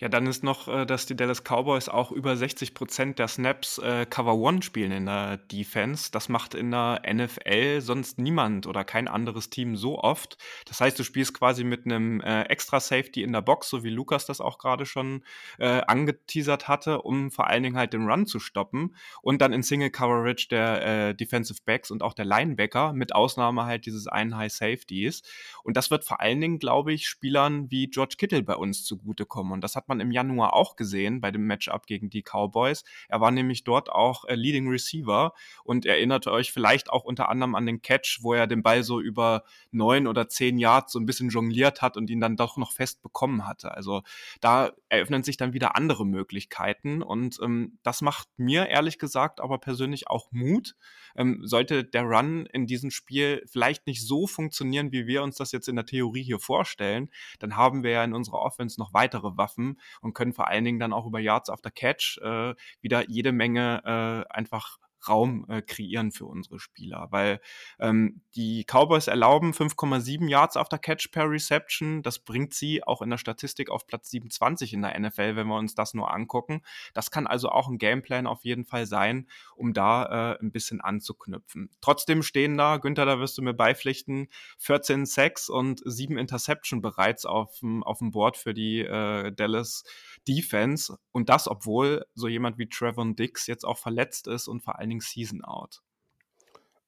[0.00, 3.78] Ja, dann ist noch, äh, dass die Dallas Cowboys auch über 60 Prozent der Snaps
[3.78, 6.12] äh, Cover One spielen in der Defense.
[6.12, 10.38] Das macht in der NFL sonst niemand oder kein anderes Team so oft.
[10.66, 13.90] Das heißt, du spielst quasi mit einem äh, extra Safety in der Box, so wie
[13.90, 15.24] Lukas das auch gerade schon
[15.58, 19.64] äh, angeteasert hatte, um vor allen Dingen halt den Run zu stoppen und dann in
[19.64, 24.36] Single Coverage der äh, Defensive Backs und auch der Linebacker mit Ausnahme halt dieses einen
[24.36, 25.22] High Safeties.
[25.64, 29.52] Und das wird vor allen Dingen, glaube ich, Spielern wie George Kittle bei uns zugutekommen.
[29.52, 32.84] Und das hat man im Januar auch gesehen bei dem Matchup gegen die Cowboys.
[33.08, 35.32] Er war nämlich dort auch äh, Leading Receiver
[35.64, 39.00] und erinnert euch vielleicht auch unter anderem an den Catch, wo er den Ball so
[39.00, 42.72] über neun oder zehn Yards so ein bisschen jongliert hat und ihn dann doch noch
[42.72, 43.72] fest bekommen hatte.
[43.72, 44.02] Also
[44.40, 49.58] da eröffnen sich dann wieder andere Möglichkeiten und ähm, das macht mir ehrlich gesagt aber
[49.58, 50.76] persönlich auch Mut.
[51.16, 55.52] Ähm, sollte der Run in diesem Spiel vielleicht nicht so funktionieren, wie wir uns das
[55.52, 59.36] jetzt in der Theorie hier vorstellen, dann haben wir ja in unserer Offense noch weitere
[59.36, 63.32] Waffen und können vor allen Dingen dann auch über Yards after Catch äh, wieder jede
[63.32, 67.40] Menge äh, einfach Raum äh, kreieren für unsere Spieler, weil
[67.78, 72.02] ähm, die Cowboys erlauben 5,7 Yards after Catch per Reception.
[72.02, 75.56] Das bringt sie auch in der Statistik auf Platz 27 in der NFL, wenn wir
[75.56, 76.62] uns das nur angucken.
[76.94, 80.80] Das kann also auch ein Gameplan auf jeden Fall sein, um da äh, ein bisschen
[80.80, 81.70] anzuknüpfen.
[81.80, 87.26] Trotzdem stehen da, Günther, da wirst du mir beipflichten, 14 Sacks und 7 Interception bereits
[87.26, 89.84] auf dem Board für die äh, Dallas
[90.26, 94.78] Defense und das, obwohl so jemand wie Trevor Dix jetzt auch verletzt ist und vor
[94.88, 95.80] allen Dingen Season out.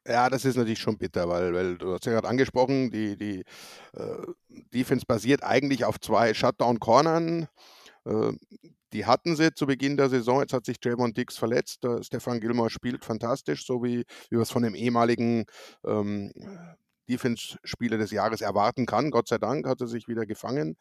[0.07, 3.45] Ja, das ist natürlich schon bitter, weil, weil du hast ja gerade angesprochen, die, die
[3.93, 4.27] äh,
[4.73, 7.49] Defense basiert eigentlich auf zwei Shutdown-Cornern.
[8.07, 8.33] Äh,
[8.93, 10.41] die hatten sie zu Beginn der Saison.
[10.41, 11.85] Jetzt hat sich Javon Dix verletzt.
[11.85, 15.45] Äh, Stefan Gilmore spielt fantastisch, so wie, wie wir es von dem ehemaligen
[15.85, 16.33] ähm,
[17.09, 19.11] Defense-Spieler des Jahres erwarten kann.
[19.11, 20.77] Gott sei Dank hat er sich wieder gefangen.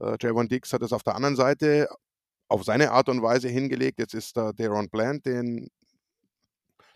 [0.00, 1.88] Äh, Javon Dix hat es auf der anderen Seite
[2.50, 3.98] auf seine Art und Weise hingelegt.
[3.98, 5.70] Jetzt ist da Daron Bland, den,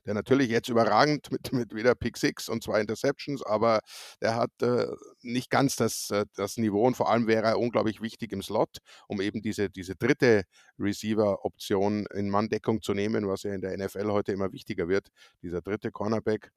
[0.06, 3.80] der natürlich jetzt überragend mit, mit wieder Pick 6 und zwei Interceptions, aber
[4.20, 4.86] der hat äh,
[5.22, 8.78] nicht ganz das, äh, das Niveau und vor allem wäre er unglaublich wichtig im Slot,
[9.08, 10.44] um eben diese, diese dritte
[10.78, 15.08] Receiver-Option in Manndeckung zu nehmen, was ja in der NFL heute immer wichtiger wird,
[15.42, 16.50] dieser dritte Cornerback.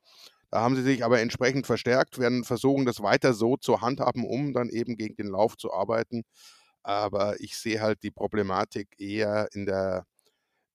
[0.49, 4.53] Da haben sie sich aber entsprechend verstärkt, werden versuchen, das weiter so zu handhaben, um
[4.53, 6.23] dann eben gegen den Lauf zu arbeiten.
[6.83, 10.05] Aber ich sehe halt die Problematik eher in der,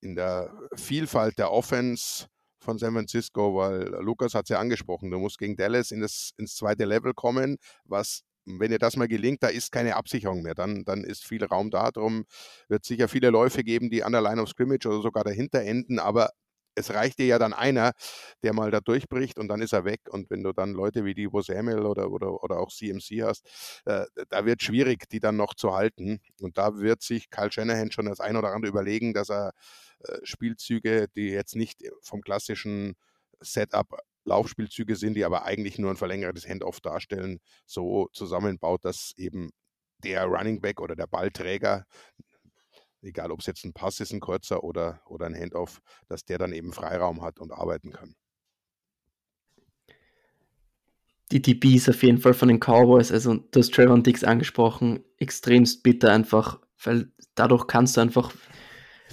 [0.02, 2.26] in der Vielfalt der Offense
[2.62, 6.32] von San Francisco, weil Lukas hat es ja angesprochen, du musst gegen Dallas in das,
[6.36, 10.54] ins zweite Level kommen, was wenn dir das mal gelingt, da ist keine Absicherung mehr.
[10.54, 11.90] Dann, dann ist viel Raum da.
[11.90, 12.24] Darum
[12.68, 15.62] wird es sicher viele Läufe geben, die an der Line of Scrimmage oder sogar dahinter
[15.62, 15.98] enden.
[16.00, 16.30] Aber
[16.74, 17.92] es reicht dir ja dann einer,
[18.42, 20.00] der mal da durchbricht und dann ist er weg.
[20.10, 24.04] Und wenn du dann Leute wie Debo Samuel oder, oder, oder auch CMC hast, äh,
[24.28, 26.20] da wird schwierig, die dann noch zu halten.
[26.40, 29.52] Und da wird sich Kyle Shanahan schon das ein oder andere überlegen, dass er
[30.00, 32.94] äh, Spielzüge, die jetzt nicht vom klassischen
[33.40, 39.50] Setup Laufspielzüge sind, die aber eigentlich nur ein verlängertes Handoff darstellen, so zusammenbaut, dass eben
[40.04, 41.86] der Running Back oder der Ballträger
[43.02, 46.38] egal ob es jetzt ein Pass ist, ein kurzer oder, oder ein Handoff, dass der
[46.38, 48.14] dann eben Freiraum hat und arbeiten kann.
[51.30, 55.82] Die DBs auf jeden Fall von den Cowboys, also du hast Trevor Dix angesprochen, extremst
[55.82, 58.32] bitter einfach, weil dadurch kannst du einfach,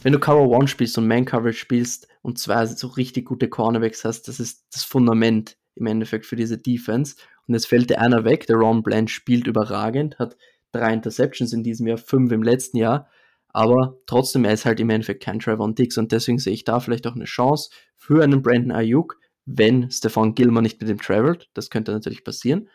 [0.04, 4.04] wenn du Cover One spielst und Man Coverage spielst und zwei so richtig gute Cornerbacks
[4.04, 7.16] hast, das ist das Fundament im Endeffekt für diese Defense.
[7.48, 10.38] Und jetzt fällt der einer weg, der Ron Bland spielt überragend, hat
[10.72, 13.10] drei Interceptions in diesem Jahr, fünf im letzten Jahr.
[13.52, 16.80] Aber trotzdem, er ist halt im Endeffekt kein Trevor Dix und deswegen sehe ich da
[16.80, 21.50] vielleicht auch eine Chance für einen Brandon Ayuk, wenn Stefan Gilmer nicht mit ihm travelt.
[21.54, 22.70] Das könnte natürlich passieren.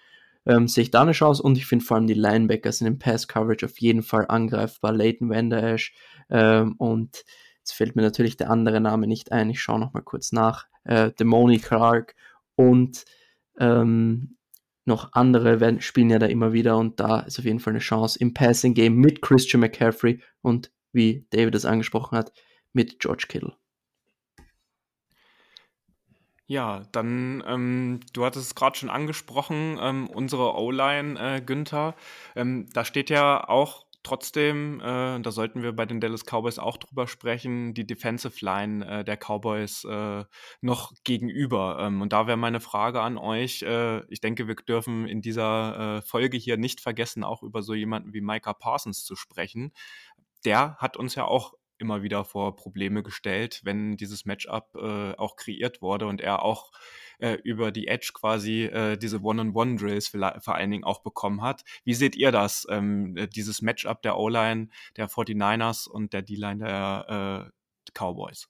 [0.46, 2.98] Ähm, sehe ich da eine Chance und ich finde vor allem die Linebackers in dem
[2.98, 4.92] Pass-Coverage auf jeden Fall angreifbar.
[4.92, 5.94] Leighton Vander Esch
[6.28, 7.24] ähm, und
[7.58, 9.48] jetzt fällt mir natürlich der andere Name nicht ein.
[9.48, 10.66] Ich schaue nochmal kurz nach.
[10.84, 12.14] Äh, Demoni Clark
[12.56, 13.04] und
[13.58, 14.36] ähm,
[14.84, 17.80] noch andere werden, spielen ja da immer wieder und da ist auf jeden Fall eine
[17.80, 22.32] Chance im Passing Game mit Christian McCaffrey und wie David es angesprochen hat,
[22.72, 23.56] mit George Kittle.
[26.46, 31.94] Ja, dann, ähm, du hattest es gerade schon angesprochen, ähm, unsere O-Line, äh, Günther.
[32.36, 36.76] Ähm, da steht ja auch Trotzdem, äh, da sollten wir bei den Dallas Cowboys auch
[36.76, 40.24] drüber sprechen, die Defensive Line äh, der Cowboys äh,
[40.60, 41.78] noch gegenüber.
[41.80, 43.62] Ähm, und da wäre meine Frage an euch.
[43.62, 47.72] Äh, ich denke, wir dürfen in dieser äh, Folge hier nicht vergessen, auch über so
[47.72, 49.72] jemanden wie Micah Parsons zu sprechen.
[50.44, 55.36] Der hat uns ja auch immer wieder vor Probleme gestellt, wenn dieses Matchup äh, auch
[55.36, 56.72] kreiert wurde und er auch
[57.18, 61.62] äh, über die Edge quasi äh, diese One-on-One-Drills vor allen Dingen auch bekommen hat.
[61.84, 66.64] Wie seht ihr das, ähm, äh, dieses Matchup der O-Line der 49ers und der D-Line
[66.64, 67.50] der
[67.86, 68.48] äh, Cowboys?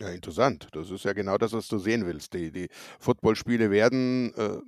[0.00, 0.68] Ja, interessant.
[0.72, 2.34] Das ist ja genau das, was du sehen willst.
[2.34, 2.68] Die, die
[2.98, 4.58] Footballspiele werden äh,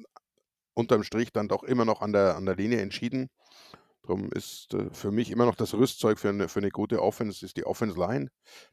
[0.75, 3.29] unterm Strich dann doch immer noch an der, an der Linie entschieden.
[4.03, 7.45] Darum ist äh, für mich immer noch das Rüstzeug für eine, für eine gute Offense
[7.45, 8.31] ist die Offense Line.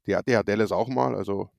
[0.08, 1.16] Die hatte ja Dallas auch mal.
[1.16, 1.50] Also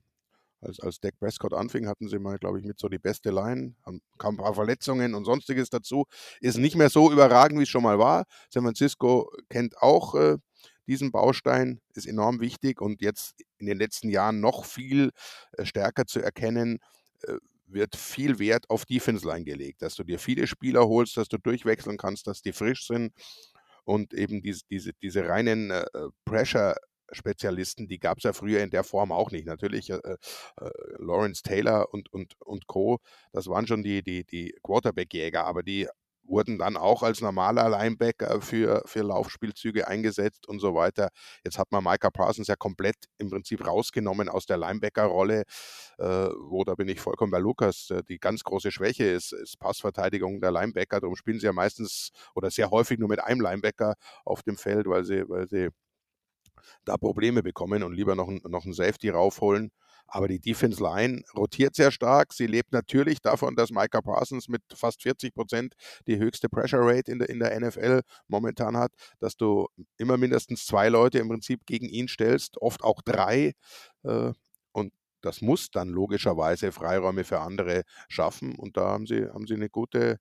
[0.61, 3.75] als, als Dak Prescott anfing, hatten sie mal, glaube ich, mit so die beste Line.
[3.85, 6.05] Haben, kamen ein paar Verletzungen und sonstiges dazu.
[6.41, 8.25] Ist nicht mehr so überragend, wie es schon mal war.
[8.51, 10.37] San Francisco kennt auch äh,
[10.87, 15.13] diesen Baustein ist enorm wichtig und jetzt in den letzten Jahren noch viel
[15.53, 16.81] äh, stärker zu erkennen,
[17.23, 17.35] äh,
[17.67, 21.39] wird viel Wert auf Defense Line gelegt, dass du dir viele Spieler holst, dass du
[21.39, 23.13] durchwechseln kannst, dass die frisch sind
[23.91, 25.85] und eben diese, diese, diese reinen äh,
[26.25, 26.77] Pressure
[27.13, 29.47] Spezialisten, die gab es ja früher in der Form auch nicht.
[29.47, 30.17] Natürlich äh, äh,
[30.99, 33.01] Lawrence Taylor und, und, und Co.,
[33.33, 35.89] das waren schon die, die, die Quarterback-Jäger, aber die
[36.31, 41.11] wurden dann auch als normaler Linebacker für, für Laufspielzüge eingesetzt und so weiter.
[41.45, 45.43] Jetzt hat man Micah Parsons ja komplett im Prinzip rausgenommen aus der Linebacker-Rolle,
[45.99, 47.91] äh, wo da bin ich vollkommen bei Lukas.
[47.91, 51.01] Äh, die ganz große Schwäche ist, ist Passverteidigung der Linebacker.
[51.01, 54.87] Darum spielen sie ja meistens oder sehr häufig nur mit einem Linebacker auf dem Feld,
[54.87, 55.69] weil sie, weil sie
[56.85, 59.71] da Probleme bekommen und lieber noch, noch einen Safety raufholen.
[60.11, 62.33] Aber die Defense Line rotiert sehr stark.
[62.33, 65.75] Sie lebt natürlich davon, dass Micah Parsons mit fast 40 Prozent
[66.07, 69.69] die höchste Pressure Rate in der, in der NFL momentan hat, dass du
[69.99, 73.53] immer mindestens zwei Leute im Prinzip gegen ihn stellst, oft auch drei.
[74.03, 74.33] Äh,
[74.73, 74.93] und
[75.23, 78.57] das muss dann logischerweise Freiräume für andere schaffen.
[78.57, 80.19] Und da haben sie, haben sie eine gute,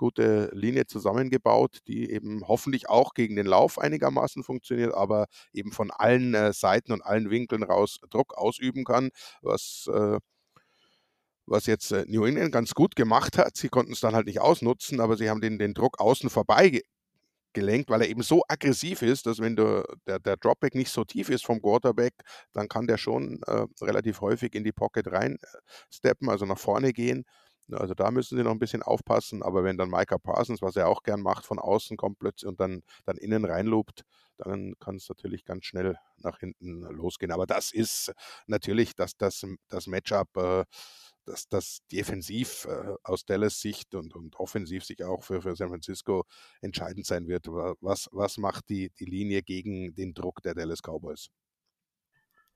[0.00, 5.90] gute Linie zusammengebaut, die eben hoffentlich auch gegen den Lauf einigermaßen funktioniert, aber eben von
[5.90, 9.10] allen äh, Seiten und allen Winkeln raus Druck ausüben kann,
[9.42, 10.18] was äh,
[11.46, 13.56] was jetzt äh, New England ganz gut gemacht hat.
[13.56, 16.80] Sie konnten es dann halt nicht ausnutzen, aber sie haben den, den Druck außen vorbei
[17.52, 21.04] gelenkt, weil er eben so aggressiv ist, dass wenn du, der, der Dropback nicht so
[21.04, 22.14] tief ist vom Quarterback,
[22.52, 27.24] dann kann der schon äh, relativ häufig in die Pocket reinsteppen, also nach vorne gehen.
[27.70, 30.76] Ne, also da müssen sie noch ein bisschen aufpassen, aber wenn dann Micah Parsons, was
[30.76, 34.02] er auch gern macht, von außen kommt plötzlich und dann, dann innen reinlobt,
[34.38, 37.30] dann kann es natürlich ganz schnell nach hinten losgehen.
[37.30, 38.12] Aber das ist
[38.46, 40.64] natürlich das, das, das Matchup, äh,
[41.48, 46.24] das defensiv äh, aus Dallas Sicht und, und offensiv sich auch für, für San Francisco
[46.60, 47.46] entscheidend sein wird.
[47.46, 51.28] Was, was macht die, die Linie gegen den Druck der Dallas Cowboys?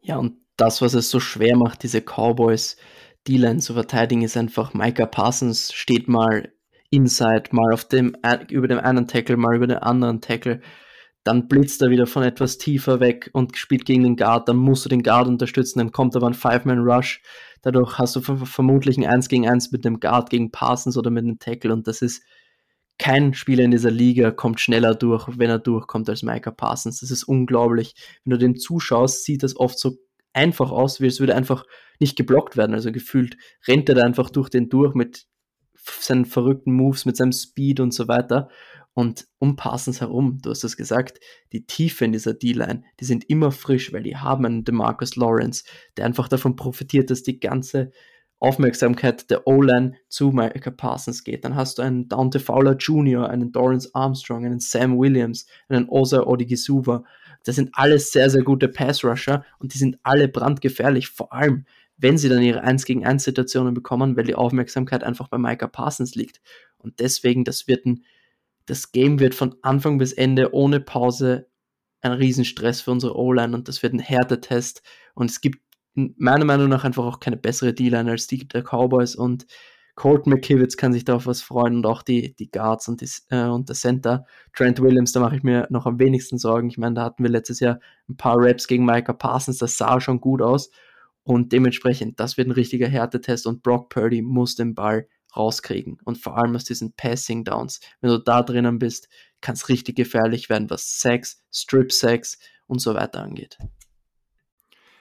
[0.01, 2.77] Ja, und das, was es so schwer macht, diese Cowboys,
[3.27, 6.53] D-Line zu verteidigen, ist einfach Micah Parsons steht mal
[6.91, 8.17] inside, mal auf dem,
[8.51, 10.61] über dem einen Tackle, mal über den anderen Tackle.
[11.25, 14.49] Dann blitzt er wieder von etwas tiefer weg und spielt gegen den Guard.
[14.49, 15.79] Dann musst du den Guard unterstützen.
[15.79, 17.23] Dann kommt aber ein Five-Man-Rush.
[17.63, 21.25] Dadurch hast du vermutlich ein 1 gegen 1 mit dem Guard gegen Parsons oder mit
[21.25, 21.73] dem Tackle.
[21.73, 22.23] Und das ist
[22.99, 27.01] kein Spieler in dieser Liga kommt schneller durch, wenn er durchkommt als Micah Parsons.
[27.01, 27.95] Das ist unglaublich.
[28.25, 29.97] Wenn du dem zuschaust, sieht das oft so
[30.35, 31.65] einfach aus, wie es würde einfach
[32.01, 32.75] nicht geblockt werden.
[32.75, 35.27] Also gefühlt rennt er da einfach durch den durch mit
[35.75, 38.49] seinen verrückten Moves, mit seinem Speed und so weiter.
[38.95, 41.19] Und um Parsons herum, du hast es gesagt,
[41.53, 45.65] die Tiefe in dieser D-Line, die sind immer frisch, weil die haben einen DeMarcus Lawrence,
[45.97, 47.91] der einfach davon profitiert, dass die ganze
[48.39, 51.45] Aufmerksamkeit der O-Line zu Micah Parsons geht.
[51.45, 56.23] Dann hast du einen Dante Fowler Jr., einen Dorrance Armstrong, einen Sam Williams, einen Osa
[56.23, 57.05] Odigisuva.
[57.45, 62.19] Das sind alles sehr, sehr gute Pass-Rusher und die sind alle brandgefährlich, vor allem wenn
[62.19, 66.15] sie dann ihre 1 gegen 1 Situationen bekommen, weil die Aufmerksamkeit einfach bei Micah Parsons
[66.15, 66.41] liegt.
[66.79, 68.05] Und deswegen, das wird ein,
[68.67, 71.49] das Game wird von Anfang bis Ende ohne Pause
[72.01, 74.83] ein Riesenstress für unsere O-Line und das wird ein Härtetest.
[75.15, 75.61] Und es gibt
[75.95, 79.47] meiner Meinung nach einfach auch keine bessere D-Line als die der Cowboys und
[79.95, 83.47] Colt McKivitz kann sich darauf was freuen und auch die, die Guards und, die, äh,
[83.47, 84.27] und der Center.
[84.53, 86.69] Trent Williams, da mache ich mir noch am wenigsten Sorgen.
[86.69, 87.79] Ich meine, da hatten wir letztes Jahr
[88.09, 90.71] ein paar Raps gegen Micah Parsons, das sah schon gut aus.
[91.23, 95.99] Und dementsprechend, das wird ein richtiger Härtetest und Brock Purdy muss den Ball rauskriegen.
[96.05, 97.81] Und vor allem aus diesen Passing Downs.
[98.01, 99.09] Wenn du da drinnen bist,
[99.41, 103.59] kann es richtig gefährlich werden, was Sex, Strip Sex und so weiter angeht.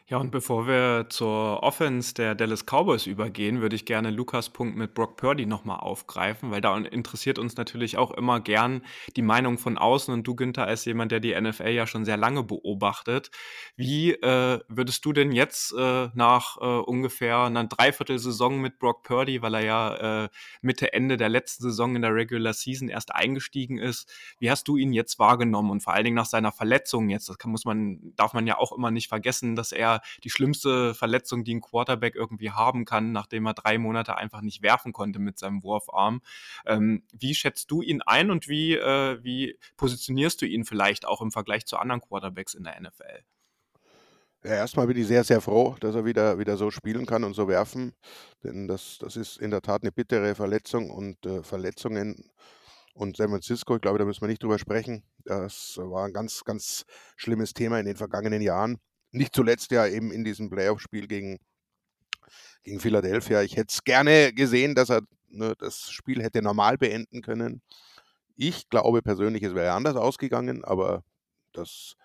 [0.05, 4.75] Ja, und bevor wir zur Offense der Dallas Cowboys übergehen, würde ich gerne Lukas Punkt
[4.75, 8.81] mit Brock Purdy nochmal aufgreifen, weil da interessiert uns natürlich auch immer gern
[9.15, 12.17] die Meinung von außen und du, Günther, als jemand, der die NFL ja schon sehr
[12.17, 13.31] lange beobachtet.
[13.77, 19.41] Wie äh, würdest du denn jetzt äh, nach äh, ungefähr einer Dreiviertelsaison mit Brock Purdy,
[19.41, 20.29] weil er ja äh,
[20.61, 24.75] Mitte, Ende der letzten Saison in der Regular Season erst eingestiegen ist, wie hast du
[24.75, 27.29] ihn jetzt wahrgenommen und vor allen Dingen nach seiner Verletzung jetzt?
[27.29, 29.92] Das kann, muss man, darf man ja auch immer nicht vergessen, dass er
[30.23, 34.61] die schlimmste Verletzung, die ein Quarterback irgendwie haben kann, nachdem er drei Monate einfach nicht
[34.61, 36.21] werfen konnte mit seinem Wurfarm.
[36.65, 41.21] Ähm, wie schätzt du ihn ein und wie, äh, wie positionierst du ihn vielleicht auch
[41.21, 43.23] im Vergleich zu anderen Quarterbacks in der NFL?
[44.45, 47.33] Ja, erstmal bin ich sehr, sehr froh, dass er wieder, wieder so spielen kann und
[47.33, 47.93] so werfen.
[48.43, 52.29] Denn das, das ist in der Tat eine bittere Verletzung und äh, Verletzungen
[52.93, 55.03] und San Francisco, ich glaube, da müssen wir nicht drüber sprechen.
[55.25, 58.79] Das war ein ganz, ganz schlimmes Thema in den vergangenen Jahren.
[59.13, 61.39] Nicht zuletzt ja eben in diesem Playoff-Spiel gegen,
[62.63, 63.41] gegen Philadelphia.
[63.43, 67.61] Ich hätte es gerne gesehen, dass er ne, das Spiel hätte normal beenden können.
[68.35, 71.03] Ich glaube persönlich, es wäre anders ausgegangen, aber
[71.53, 71.95] das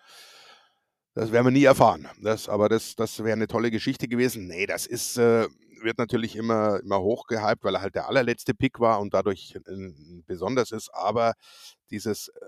[1.19, 2.07] das werden wir nie erfahren.
[2.21, 4.47] Das, aber das, das wäre eine tolle Geschichte gewesen.
[4.47, 5.47] Nee, das ist, äh,
[5.81, 10.21] wird natürlich immer, immer hochgehypt, weil er halt der allerletzte Pick war und dadurch äh,
[10.27, 10.89] besonders ist.
[10.93, 11.33] Aber
[11.89, 12.39] dieses äh,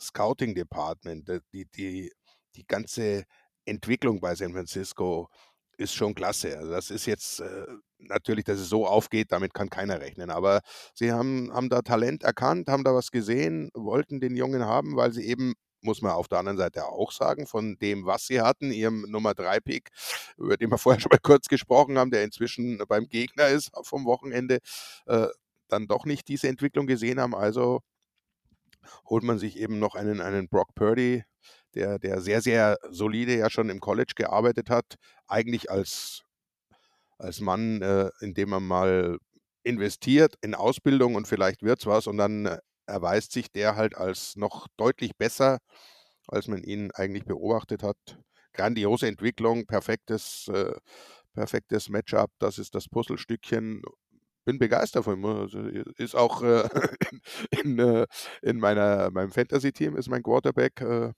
[0.00, 2.12] Scouting Department, die, die,
[2.54, 3.24] die ganze
[3.64, 5.28] Entwicklung bei San Francisco
[5.76, 6.58] ist schon klasse.
[6.58, 7.66] Also das ist jetzt äh,
[7.98, 10.30] natürlich, dass es so aufgeht, damit kann keiner rechnen.
[10.30, 10.60] Aber
[10.94, 15.12] sie haben, haben da Talent erkannt, haben da was gesehen, wollten den Jungen haben, weil
[15.12, 18.70] sie eben muss man auf der anderen Seite auch sagen, von dem, was sie hatten,
[18.70, 19.88] ihrem Nummer 3-Pick,
[20.36, 24.04] über den wir vorher schon mal kurz gesprochen haben, der inzwischen beim Gegner ist vom
[24.04, 24.58] Wochenende,
[25.06, 25.26] äh,
[25.68, 27.34] dann doch nicht diese Entwicklung gesehen haben.
[27.34, 27.80] Also
[29.08, 31.24] holt man sich eben noch einen, einen Brock Purdy,
[31.74, 34.96] der, der sehr, sehr solide ja schon im College gearbeitet hat,
[35.28, 36.22] eigentlich als,
[37.18, 39.18] als Mann, äh, in dem man mal
[39.64, 43.96] investiert in Ausbildung und vielleicht wird es was und dann äh, erweist sich der halt
[43.96, 45.58] als noch deutlich besser,
[46.28, 47.96] als man ihn eigentlich beobachtet hat.
[48.52, 50.74] Grandiose Entwicklung, perfektes, äh,
[51.34, 53.82] perfektes Matchup, das ist das Puzzlestückchen
[54.44, 55.24] bin begeistert von ihm.
[55.26, 56.68] Also, ist auch äh,
[57.62, 58.06] in, in, äh,
[58.42, 61.12] in meiner, meinem Fantasy-Team ist mein Quarterback, äh,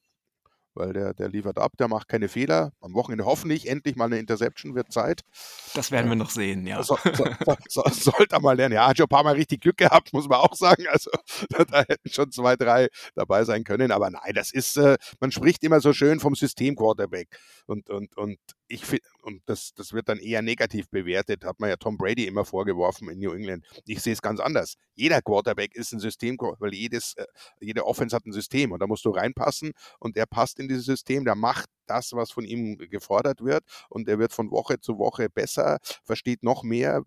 [0.74, 2.72] weil der, der liefert ab, der macht keine Fehler.
[2.80, 5.22] Am Wochenende hoffentlich endlich mal eine Interception, wird Zeit.
[5.74, 6.82] Das werden wir noch sehen, ja.
[6.82, 7.24] So, so,
[7.68, 8.74] so, sollte er mal lernen.
[8.74, 10.84] Ja, hat schon ein paar Mal richtig Glück gehabt, muss man auch sagen.
[10.88, 11.10] Also
[11.70, 13.92] da hätten schon zwei, drei dabei sein können.
[13.92, 17.28] Aber nein, das ist, äh, man spricht immer so schön vom System Quarterback.
[17.66, 18.38] Und, und, und
[18.72, 22.26] ich finde, und das, das wird dann eher negativ bewertet, hat man ja Tom Brady
[22.26, 23.66] immer vorgeworfen in New England.
[23.84, 24.76] Ich sehe es ganz anders.
[24.94, 27.26] Jeder Quarterback ist ein System, weil jedes, äh,
[27.60, 30.86] jede Offense hat ein System und da musst du reinpassen und er passt in dieses
[30.86, 34.98] System, der macht das, was von ihm gefordert wird und er wird von Woche zu
[34.98, 37.02] Woche besser, versteht noch mehr.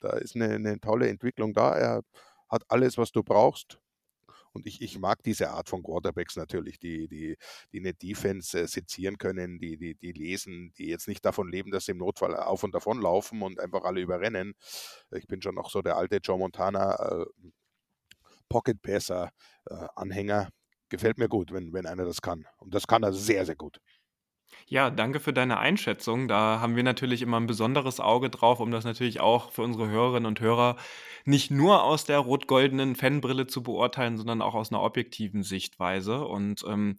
[0.00, 1.76] Da ist eine, eine tolle Entwicklung da.
[1.76, 2.02] Er
[2.50, 3.78] hat alles, was du brauchst.
[4.52, 7.36] Und ich, ich mag diese Art von Quarterbacks natürlich, die, die,
[7.72, 11.70] die eine Defense äh, sezieren können, die, die, die lesen, die jetzt nicht davon leben,
[11.70, 14.54] dass sie im Notfall auf und davon laufen und einfach alle überrennen.
[15.12, 17.26] Ich bin schon noch so der alte Joe Montana äh,
[18.48, 19.30] Pocket Passer
[19.66, 20.50] äh, Anhänger.
[20.88, 22.44] Gefällt mir gut, wenn, wenn einer das kann.
[22.58, 23.78] Und das kann er sehr, sehr gut.
[24.66, 26.28] Ja, danke für deine Einschätzung.
[26.28, 29.88] Da haben wir natürlich immer ein besonderes Auge drauf, um das natürlich auch für unsere
[29.88, 30.76] Hörerinnen und Hörer
[31.24, 36.24] nicht nur aus der rot-goldenen Fanbrille zu beurteilen, sondern auch aus einer objektiven Sichtweise.
[36.24, 36.98] Und ähm,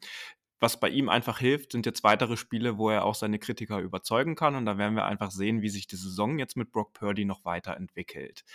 [0.62, 4.36] was bei ihm einfach hilft, sind jetzt weitere Spiele, wo er auch seine Kritiker überzeugen
[4.36, 4.56] kann.
[4.56, 7.44] Und da werden wir einfach sehen, wie sich die Saison jetzt mit Brock Purdy noch
[7.46, 8.46] weiterentwickelt.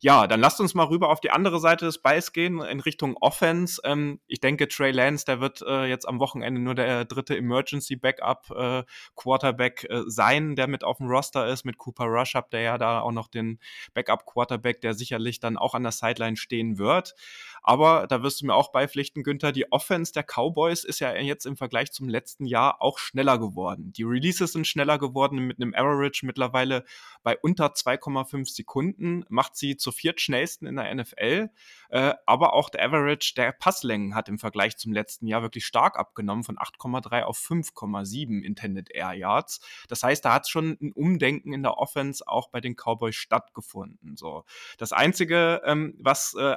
[0.00, 3.16] Ja, dann lasst uns mal rüber auf die andere Seite des Balls gehen, in Richtung
[3.20, 3.80] Offense.
[3.84, 7.94] Ähm, ich denke, Trey Lance, der wird äh, jetzt am Wochenende nur der dritte Emergency
[7.94, 8.82] Backup äh,
[9.14, 11.64] Quarterback äh, sein, der mit auf dem Roster ist.
[11.64, 13.60] Mit Cooper Rush habt ihr ja da auch noch den
[13.94, 17.14] Backup Quarterback, der sicherlich dann auch an der Sideline stehen wird.
[17.62, 21.46] Aber da wirst du mir auch beipflichten, Günther, die Offense der Cowboys ist ja jetzt
[21.46, 23.92] im Vergleich zum letzten Jahr auch schneller geworden.
[23.92, 26.84] Die Releases sind schneller geworden mit einem Average mittlerweile
[27.22, 31.50] bei unter 2,5 Sekunden, macht sie zur viertschnellsten in der NFL.
[31.90, 35.98] Äh, aber auch der Average der Passlängen hat im Vergleich zum letzten Jahr wirklich stark
[35.98, 39.60] abgenommen von 8,3 auf 5,7 Intended Air Yards.
[39.88, 44.16] Das heißt, da hat schon ein Umdenken in der Offense auch bei den Cowboys stattgefunden.
[44.16, 44.44] So.
[44.78, 46.56] Das Einzige, ähm, was äh,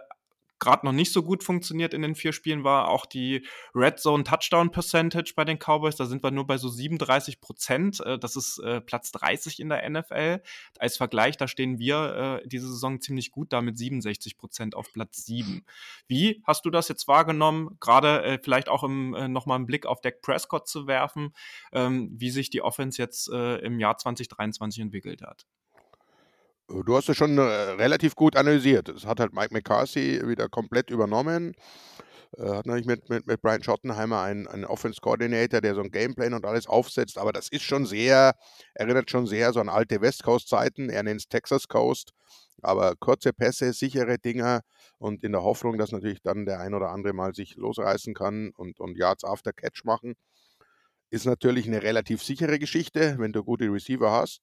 [0.59, 4.23] gerade noch nicht so gut funktioniert in den vier Spielen, war auch die Red Zone
[4.23, 5.95] Touchdown Percentage bei den Cowboys.
[5.95, 7.99] Da sind wir nur bei so 37 Prozent.
[8.01, 10.41] Äh, das ist äh, Platz 30 in der NFL.
[10.79, 14.91] Als Vergleich, da stehen wir äh, diese Saison ziemlich gut da mit 67 Prozent auf
[14.93, 15.65] Platz 7.
[16.07, 17.77] Wie hast du das jetzt wahrgenommen?
[17.79, 21.33] Gerade vielleicht auch im, nochmal einen Blick auf Dak Prescott zu werfen,
[21.71, 25.45] ähm, wie sich die Offense jetzt im Jahr 2023 entwickelt hat.
[26.67, 28.89] Du hast es schon äh, relativ gut analysiert.
[28.89, 31.53] Es hat halt Mike McCarthy wieder komplett übernommen.
[32.37, 35.91] Äh, hat natürlich mit, mit, mit Brian Schottenheimer einen, einen Offense Coordinator, der so ein
[35.91, 37.19] Gameplan und alles aufsetzt.
[37.19, 38.33] Aber das ist schon sehr,
[38.73, 40.89] erinnert schon sehr so an alte West Coast Zeiten.
[40.89, 42.11] Er nennt es Texas Coast.
[42.63, 44.61] Aber kurze Pässe, sichere Dinger
[44.97, 48.51] und in der Hoffnung, dass natürlich dann der ein oder andere mal sich losreißen kann
[48.57, 50.15] und, und Yards after Catch machen.
[51.11, 54.41] Ist natürlich eine relativ sichere Geschichte, wenn du gute Receiver hast.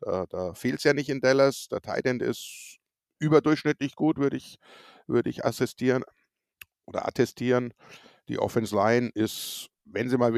[0.00, 1.68] Da, da fehlt es ja nicht in Dallas.
[1.68, 2.78] Der Tight End ist
[3.18, 4.58] überdurchschnittlich gut, würde ich,
[5.06, 6.04] würd ich assistieren
[6.86, 7.72] oder attestieren.
[8.28, 10.34] Die Offense Line ist, wenn sie mal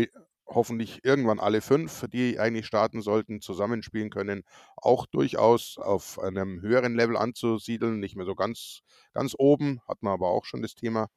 [0.47, 4.43] hoffentlich irgendwann alle fünf, die eigentlich starten sollten, zusammenspielen können,
[4.77, 8.81] auch durchaus auf einem höheren Level anzusiedeln, nicht mehr so ganz,
[9.13, 11.09] ganz oben, hat man aber auch schon das Thema.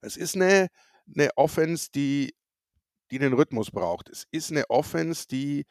[0.00, 0.68] Es ist eine,
[1.14, 2.34] eine Offense, die,
[3.10, 4.08] die den Rhythmus braucht.
[4.08, 5.66] Es ist eine Offense, die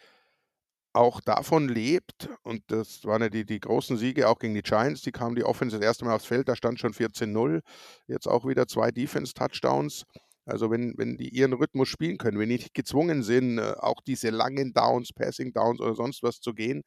[0.96, 5.02] auch davon lebt, und das waren ja die, die großen Siege auch gegen die Giants,
[5.02, 7.62] die kamen die Offense das erste Mal aufs Feld, da stand schon 14-0,
[8.08, 10.04] jetzt auch wieder zwei Defense-Touchdowns.
[10.46, 14.02] Also wenn, wenn die ihren Rhythmus spielen können, wenn die nicht gezwungen sind, äh, auch
[14.06, 16.84] diese langen Downs, Passing Downs oder sonst was zu gehen,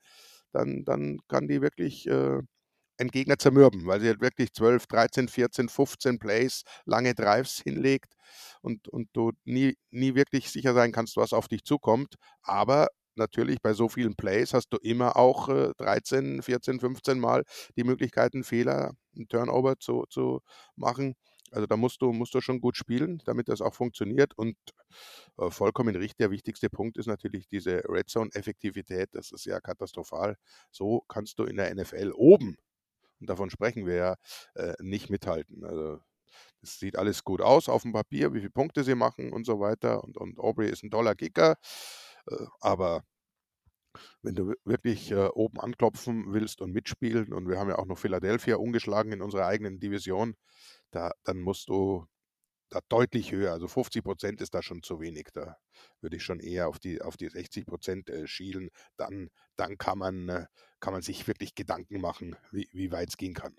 [0.53, 2.41] dann, dann kann die wirklich äh,
[2.99, 8.15] einen Gegner zermürben, weil sie halt wirklich 12, 13, 14, 15 Plays, lange Drives hinlegt
[8.63, 12.15] und, und du nie, nie wirklich sicher sein kannst, was auf dich zukommt.
[12.43, 12.89] Aber
[13.19, 17.45] natürlich bei so vielen Plays hast du immer auch äh, 13, 14, 15 Mal
[17.77, 20.41] die Möglichkeit, einen Fehler, einen Turnover zu, zu
[20.77, 21.15] machen.
[21.51, 24.37] Also da musst du, musst du schon gut spielen, damit das auch funktioniert.
[24.37, 24.57] Und
[25.39, 29.09] äh, vollkommen richtig, der wichtigste Punkt ist natürlich diese Red Zone-Effektivität.
[29.13, 30.37] Das ist ja katastrophal.
[30.71, 32.57] So kannst du in der NFL oben
[33.21, 34.15] und davon sprechen wir ja
[34.55, 35.65] äh, nicht mithalten.
[35.65, 36.01] Also
[36.63, 39.61] es sieht alles gut aus auf dem Papier, wie viele Punkte sie machen und so
[39.61, 40.05] weiter.
[40.05, 41.57] Und, und Aubrey ist ein toller Kicker.
[42.61, 43.03] Aber
[44.23, 47.99] wenn du wirklich äh, oben anklopfen willst und mitspielen, und wir haben ja auch noch
[47.99, 50.35] Philadelphia ungeschlagen in unserer eigenen Division,
[50.91, 52.07] da, dann musst du
[52.71, 53.53] da deutlich höher.
[53.53, 55.29] Also 50 Prozent ist da schon zu wenig.
[55.33, 55.57] Da
[56.01, 58.71] würde ich schon eher auf die, auf die 60 Prozent äh, schielen.
[58.97, 60.47] Dann, dann kann, man, äh,
[60.81, 63.57] kann man sich wirklich Gedanken machen, wie, wie weit es gehen kann.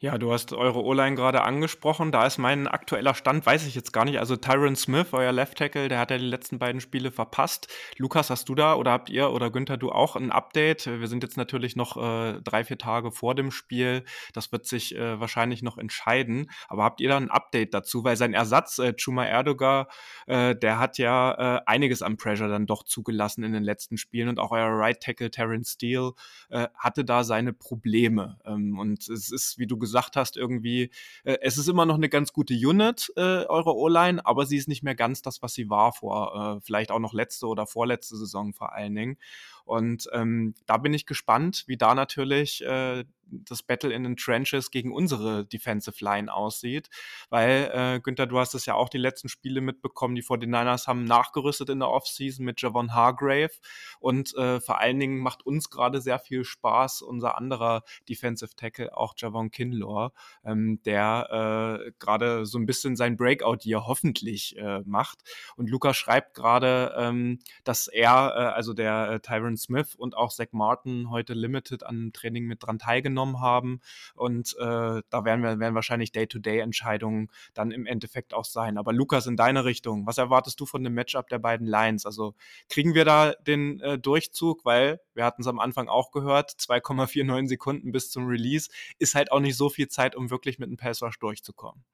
[0.00, 2.12] Ja, du hast eure O-Line gerade angesprochen.
[2.12, 4.18] Da ist mein aktueller Stand, weiß ich jetzt gar nicht.
[4.18, 7.68] Also Tyron Smith, euer Left Tackle, der hat ja die letzten beiden Spiele verpasst.
[7.96, 10.86] Lukas, hast du da oder habt ihr oder Günther, du auch ein Update?
[10.86, 14.04] Wir sind jetzt natürlich noch äh, drei, vier Tage vor dem Spiel.
[14.34, 16.50] Das wird sich äh, wahrscheinlich noch entscheiden.
[16.68, 18.04] Aber habt ihr da ein Update dazu?
[18.04, 19.86] Weil sein Ersatz, äh, Chuma Erdogan,
[20.26, 24.28] äh, der hat ja äh, einiges an Pressure dann doch zugelassen in den letzten Spielen.
[24.28, 26.12] Und auch euer Right Tackle, Terrence Steele,
[26.50, 28.38] äh, hatte da seine Probleme.
[28.44, 30.90] Ähm, und es ist, wie du gesagt hast, irgendwie,
[31.24, 34.68] äh, es ist immer noch eine ganz gute Unit, äh, eure O-Line, aber sie ist
[34.68, 38.16] nicht mehr ganz das, was sie war vor, äh, vielleicht auch noch letzte oder vorletzte
[38.16, 39.16] Saison vor allen Dingen.
[39.64, 44.70] Und ähm, da bin ich gespannt, wie da natürlich äh, das Battle in den Trenches
[44.70, 46.88] gegen unsere Defensive Line aussieht.
[47.30, 51.04] Weil, äh, Günther, du hast es ja auch die letzten Spiele mitbekommen, die 49ers haben
[51.04, 53.52] nachgerüstet in der Offseason mit Javon Hargrave.
[54.00, 58.96] Und äh, vor allen Dingen macht uns gerade sehr viel Spaß, unser anderer Defensive Tackle,
[58.96, 60.10] auch Javon Kinlaw,
[60.44, 65.22] ähm, der äh, gerade so ein bisschen sein Breakout hier hoffentlich äh, macht.
[65.56, 70.32] Und Lukas schreibt gerade, ähm, dass er, äh, also der äh, Tyron Smith und auch
[70.32, 73.80] Zach Martin heute limited an Training mit dran teilgenommen genommen haben.
[74.14, 78.76] Und äh, da werden wir werden wahrscheinlich Day-to-Day-Entscheidungen dann im Endeffekt auch sein.
[78.76, 82.04] Aber Lukas, in deine Richtung, was erwartest du von dem Matchup der beiden Lines?
[82.06, 82.34] Also
[82.68, 87.48] kriegen wir da den äh, Durchzug, weil wir hatten es am Anfang auch gehört, 2,49
[87.48, 90.76] Sekunden bis zum Release ist halt auch nicht so viel Zeit, um wirklich mit einem
[90.76, 91.84] Pass durchzukommen.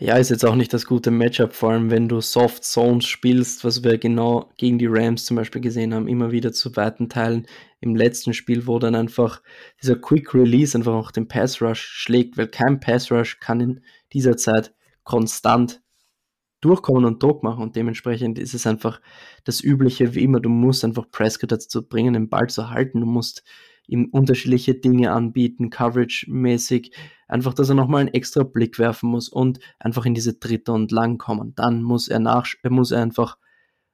[0.00, 3.64] Ja, ist jetzt auch nicht das gute Matchup, vor allem wenn du Soft Zones spielst,
[3.64, 7.48] was wir genau gegen die Rams zum Beispiel gesehen haben, immer wieder zu weiten Teilen
[7.80, 9.42] im letzten Spiel, wo dann einfach
[9.82, 13.80] dieser Quick Release einfach auch den Pass Rush schlägt, weil kein Pass Rush kann in
[14.12, 14.72] dieser Zeit
[15.02, 15.82] konstant
[16.60, 19.00] durchkommen und Druck machen und dementsprechend ist es einfach
[19.42, 23.06] das Übliche wie immer, du musst einfach Prescott dazu bringen, den Ball zu halten, du
[23.06, 23.42] musst
[23.88, 26.92] ihm unterschiedliche Dinge anbieten, Coverage-mäßig,
[27.26, 30.92] einfach, dass er nochmal einen extra Blick werfen muss und einfach in diese Dritte und
[30.92, 31.54] Lang kommen.
[31.56, 33.38] Dann muss er nach, muss er einfach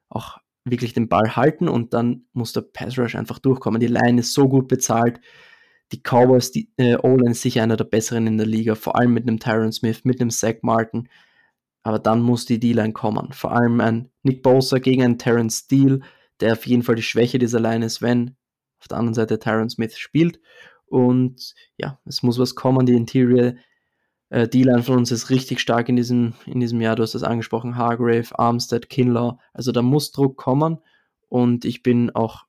[0.08, 3.80] auch wirklich den Ball halten und dann muss der Pass Rush einfach durchkommen.
[3.80, 5.20] Die Line ist so gut bezahlt.
[5.92, 9.12] Die Cowboys, die äh, O-Line ist sicher einer der besseren in der Liga, vor allem
[9.12, 11.08] mit einem Tyron Smith, mit einem Zach Martin.
[11.82, 13.32] Aber dann muss die D-Line kommen.
[13.32, 16.00] Vor allem ein Nick Bosa gegen einen Terrence Steele,
[16.40, 18.36] der auf jeden Fall die Schwäche dieser Line ist, wenn
[18.84, 20.40] auf der anderen Seite Tyron Smith spielt.
[20.86, 22.84] Und ja, es muss was kommen.
[22.84, 23.54] Die Interior
[24.28, 26.96] äh, D-Line von uns ist richtig stark in diesem, in diesem Jahr.
[26.96, 29.38] Du hast das angesprochen, Hargrave, Armstead, Kinlaw.
[29.54, 30.78] Also da muss Druck kommen.
[31.28, 32.44] Und ich bin auch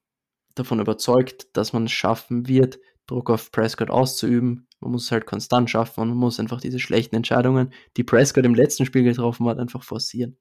[0.56, 4.68] davon überzeugt, dass man es schaffen wird, Druck auf Prescott auszuüben.
[4.82, 8.46] Man muss es halt konstant schaffen und man muss einfach diese schlechten Entscheidungen, die Prescott
[8.46, 10.38] im letzten Spiel getroffen hat, einfach forcieren.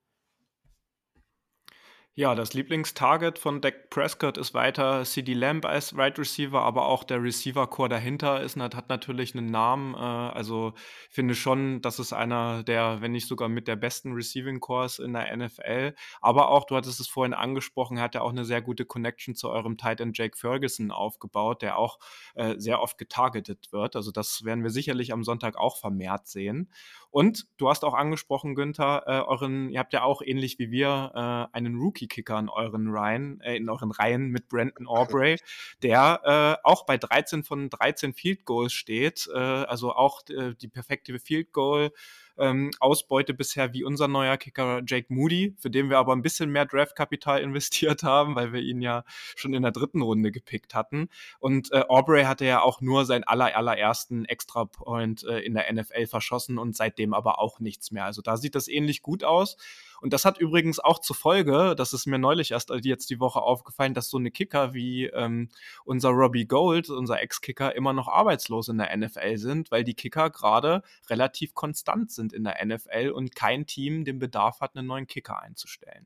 [2.17, 7.03] Ja, das Lieblingstarget von Dak Prescott ist weiter CD Lamb als Right Receiver, aber auch
[7.03, 9.95] der Receiver-Core dahinter ist, hat natürlich einen Namen.
[9.95, 10.75] Äh, also
[11.09, 15.35] finde schon, das ist einer der, wenn nicht sogar mit der besten Receiving-Cores in der
[15.35, 15.93] NFL.
[16.21, 19.49] Aber auch, du hattest es vorhin angesprochen, hat er auch eine sehr gute Connection zu
[19.49, 21.99] eurem Tight End Jake Ferguson aufgebaut, der auch
[22.35, 23.97] äh, sehr oft getargetet wird.
[23.97, 26.71] Also das werden wir sicherlich am Sonntag auch vermehrt sehen.
[27.15, 31.13] Und du hast auch angesprochen, Günther, äh, euren, ihr habt ja auch ähnlich wie wir
[31.15, 35.37] äh, einen Rookie-Kicker in euren Reihen, äh, in euren Reihen mit Brandon Aubrey,
[35.81, 40.67] der äh, auch bei 13 von 13 Field Goals steht, äh, also auch äh, die
[40.67, 41.93] perfekte Field Goal
[42.37, 46.49] ähm, Ausbeute bisher wie unser neuer Kicker Jake Moody, für den wir aber ein bisschen
[46.49, 49.03] mehr Draftkapital investiert haben, weil wir ihn ja
[49.35, 51.09] schon in der dritten Runde gepickt hatten.
[51.39, 56.07] Und äh, Aubrey hatte ja auch nur seinen aller, allerersten Extra-Point äh, in der NFL
[56.07, 58.05] verschossen und seitdem aber auch nichts mehr.
[58.05, 59.57] Also da sieht das ähnlich gut aus.
[60.05, 63.41] Und das hat übrigens auch zur Folge, das ist mir neulich erst jetzt die Woche
[63.41, 65.49] aufgefallen, dass so eine Kicker wie ähm,
[65.83, 70.29] unser Robbie Gold, unser Ex-Kicker, immer noch arbeitslos in der NFL sind, weil die Kicker
[70.29, 75.07] gerade relativ konstant sind in der NFL und kein Team den Bedarf hat, einen neuen
[75.07, 76.05] Kicker einzustellen.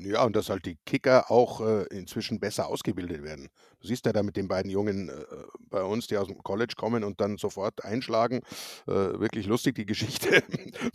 [0.00, 3.48] Ja, und dass halt die Kicker auch äh, inzwischen besser ausgebildet werden.
[3.80, 5.24] Du siehst ja da mit den beiden Jungen äh,
[5.68, 8.36] bei uns, die aus dem College kommen und dann sofort einschlagen.
[8.86, 10.44] Äh, wirklich lustig die Geschichte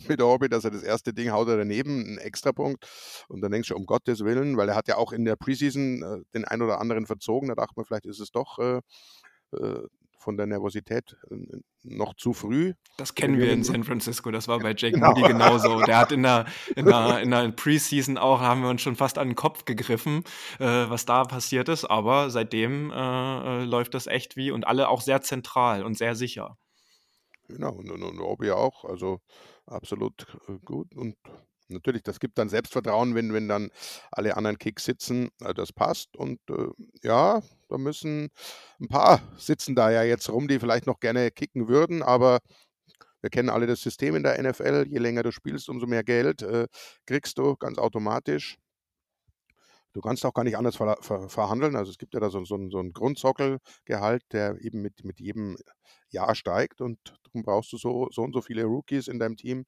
[0.08, 2.86] mit Orbi, dass er das erste Ding haut er daneben, einen Extrapunkt.
[3.28, 6.02] Und dann denkst du, um Gottes Willen, weil er hat ja auch in der Preseason
[6.02, 7.48] äh, den ein oder anderen verzogen.
[7.50, 8.80] Da dachte man, vielleicht ist es doch äh,
[9.52, 9.82] äh,
[10.24, 11.36] von der Nervosität äh,
[11.82, 12.72] noch zu früh.
[12.96, 15.10] Das kennen wir in San Francisco, das war bei Jake genau.
[15.10, 15.80] Moody genauso.
[15.82, 16.46] Der hat in der,
[16.76, 20.24] in der, in der Preseason auch, haben wir uns schon fast an den Kopf gegriffen,
[20.58, 24.88] äh, was da passiert ist, aber seitdem äh, äh läuft das echt wie und alle
[24.88, 26.56] auch sehr zentral und sehr sicher.
[27.46, 29.20] Genau, und, und, und Obi auch, also
[29.66, 31.16] absolut äh, gut und
[31.68, 33.70] natürlich, das gibt dann Selbstvertrauen, wenn, wenn dann
[34.10, 36.16] alle anderen Kicks sitzen, das passt.
[36.16, 36.68] Und äh,
[37.02, 38.30] ja, da müssen
[38.80, 42.40] ein paar sitzen da ja jetzt rum, die vielleicht noch gerne kicken würden, aber
[43.24, 44.84] wir kennen alle das System in der NFL.
[44.86, 46.68] Je länger du spielst, umso mehr Geld äh,
[47.06, 48.58] kriegst du ganz automatisch.
[49.94, 51.74] Du kannst auch gar nicht anders ver ver verhandeln.
[51.76, 55.56] Also es gibt ja da so, so, so einen Grundsockelgehalt, der eben mit, mit jedem
[56.10, 59.64] Jahr steigt und darum brauchst du so, so und so viele Rookies in deinem Team,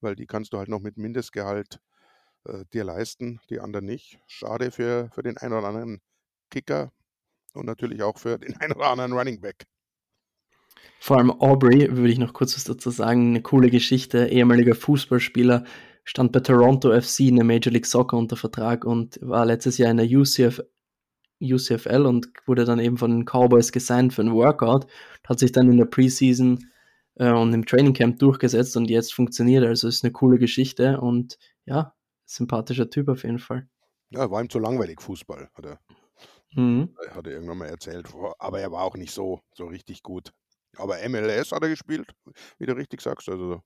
[0.00, 1.80] weil die kannst du halt noch mit Mindestgehalt
[2.44, 4.20] äh, dir leisten, die anderen nicht.
[4.26, 6.00] Schade für, für den einen oder anderen
[6.50, 6.92] Kicker
[7.56, 9.66] und natürlich auch für den einen oder anderen Running Back.
[10.98, 15.64] Vor allem Aubrey, würde ich noch kurz was dazu sagen, eine coole Geschichte, ehemaliger Fußballspieler,
[16.04, 19.90] stand bei Toronto FC in der Major League Soccer unter Vertrag und war letztes Jahr
[19.90, 20.62] in der UCF,
[21.40, 24.86] UCFL und wurde dann eben von den Cowboys gesigned für ein Workout,
[25.26, 26.70] hat sich dann in der Preseason
[27.16, 29.64] äh, und im Training Camp durchgesetzt und jetzt funktioniert.
[29.64, 31.94] Also ist eine coole Geschichte und ja,
[32.24, 33.68] sympathischer Typ auf jeden Fall.
[34.10, 35.80] Ja, war ihm zu langweilig Fußball, hat er,
[36.52, 36.94] mhm.
[37.10, 38.08] hat er irgendwann mal erzählt.
[38.38, 40.32] Aber er war auch nicht so, so richtig gut.
[40.76, 42.12] Aber MLS hat er gespielt,
[42.58, 43.28] wie du richtig sagst.
[43.28, 43.62] Also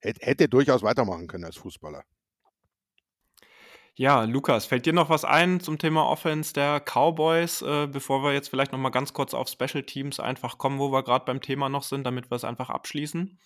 [0.00, 2.04] hätte durchaus weitermachen können als Fußballer.
[3.94, 8.32] Ja, Lukas, fällt dir noch was ein zum Thema Offense der Cowboys, äh, bevor wir
[8.32, 11.40] jetzt vielleicht noch mal ganz kurz auf Special Teams einfach kommen, wo wir gerade beim
[11.42, 13.38] Thema noch sind, damit wir es einfach abschließen?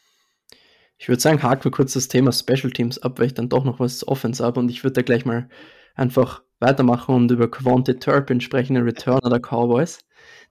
[0.98, 3.64] Ich würde sagen, haken wir kurz das Thema Special Teams ab, weil ich dann doch
[3.64, 5.48] noch was Offense habe und ich würde da gleich mal
[5.96, 10.00] einfach weitermachen und über Quante Turpin sprechen, den Returner der Cowboys.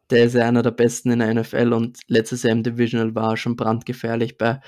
[0.10, 3.32] Der ist ja einer der besten in der NFL und letztes Jahr im Divisional war
[3.32, 4.60] er schon brandgefährlich bei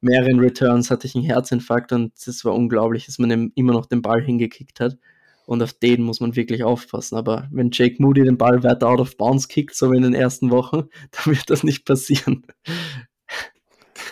[0.00, 3.86] mehreren Returns hatte ich einen Herzinfarkt und es war unglaublich, dass man ihm immer noch
[3.86, 4.98] den Ball hingekickt hat.
[5.46, 7.16] Und auf den muss man wirklich aufpassen.
[7.16, 10.14] Aber wenn Jake Moody den Ball weiter out of bounds kickt, so wie in den
[10.14, 12.44] ersten Wochen, dann wird das nicht passieren.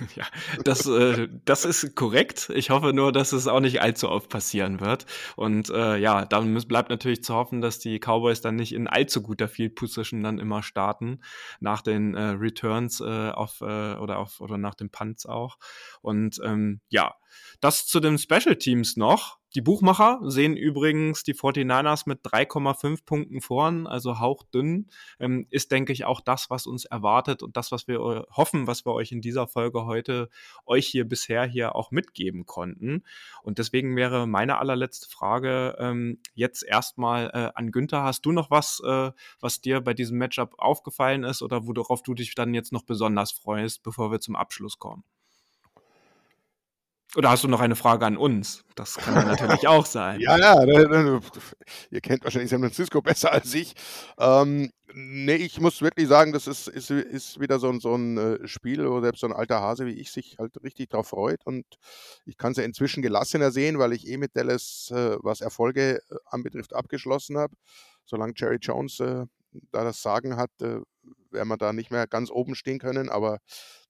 [0.16, 0.24] Ja,
[0.64, 2.50] das, äh, das ist korrekt.
[2.54, 5.06] Ich hoffe nur, dass es auch nicht allzu oft passieren wird.
[5.36, 9.22] Und äh, ja, dann bleibt natürlich zu hoffen, dass die Cowboys dann nicht in allzu
[9.22, 11.20] guter Field Position dann immer starten
[11.60, 15.58] nach den äh, Returns äh, auf äh, oder auf oder nach den Punts auch.
[16.00, 17.14] Und ähm, ja,
[17.60, 19.38] das zu den Special Teams noch.
[19.56, 24.90] Die Buchmacher sehen übrigens die 49ers mit 3,5 Punkten vorn, also hauchdünn.
[25.18, 28.84] Ähm, ist, denke ich, auch das, was uns erwartet und das, was wir hoffen, was
[28.84, 30.28] wir euch in dieser Folge heute
[30.66, 33.02] euch hier bisher hier auch mitgeben konnten.
[33.42, 38.02] Und deswegen wäre meine allerletzte Frage ähm, jetzt erstmal äh, an Günther.
[38.02, 42.12] Hast du noch was, äh, was dir bei diesem Matchup aufgefallen ist oder worauf du
[42.12, 45.02] dich dann jetzt noch besonders freust, bevor wir zum Abschluss kommen?
[47.16, 48.62] Oder hast du noch eine Frage an uns?
[48.74, 50.20] Das kann natürlich auch sein.
[50.26, 51.20] Ja, ja,
[51.90, 53.74] ihr kennt wahrscheinlich San Francisco besser als ich.
[54.18, 58.18] Ähm, nee, ich muss wirklich sagen, das ist, ist, ist wieder so ein, so ein
[58.18, 61.40] äh, Spiel, wo selbst so ein alter Hase wie ich sich halt richtig drauf freut.
[61.46, 61.64] Und
[62.26, 65.96] ich kann es ja inzwischen gelassener sehen, weil ich eh mit Dallas, äh, was Erfolge
[65.96, 67.54] äh, anbetrifft, abgeschlossen habe.
[68.04, 69.24] Solange Jerry Jones äh,
[69.72, 70.80] da das Sagen hat, äh,
[71.30, 73.08] werden wir da nicht mehr ganz oben stehen können.
[73.08, 73.38] Aber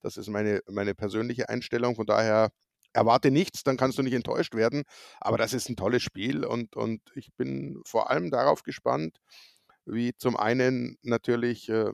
[0.02, 1.96] das ist meine, meine persönliche Einstellung.
[1.96, 2.50] Von daher
[2.96, 4.82] erwarte nichts, dann kannst du nicht enttäuscht werden.
[5.20, 9.18] Aber das ist ein tolles Spiel und, und ich bin vor allem darauf gespannt,
[9.84, 11.92] wie zum einen natürlich äh,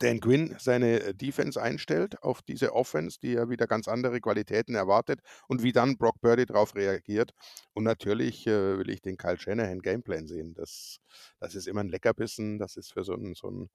[0.00, 5.20] Dan Quinn seine Defense einstellt auf diese Offense, die ja wieder ganz andere Qualitäten erwartet
[5.48, 7.32] und wie dann Brock Purdy darauf reagiert.
[7.72, 10.54] Und natürlich äh, will ich den Kyle Shanahan Gameplan sehen.
[10.54, 10.98] Das,
[11.38, 12.58] das ist immer ein Leckerbissen.
[12.58, 13.70] Das ist für so ein, so ein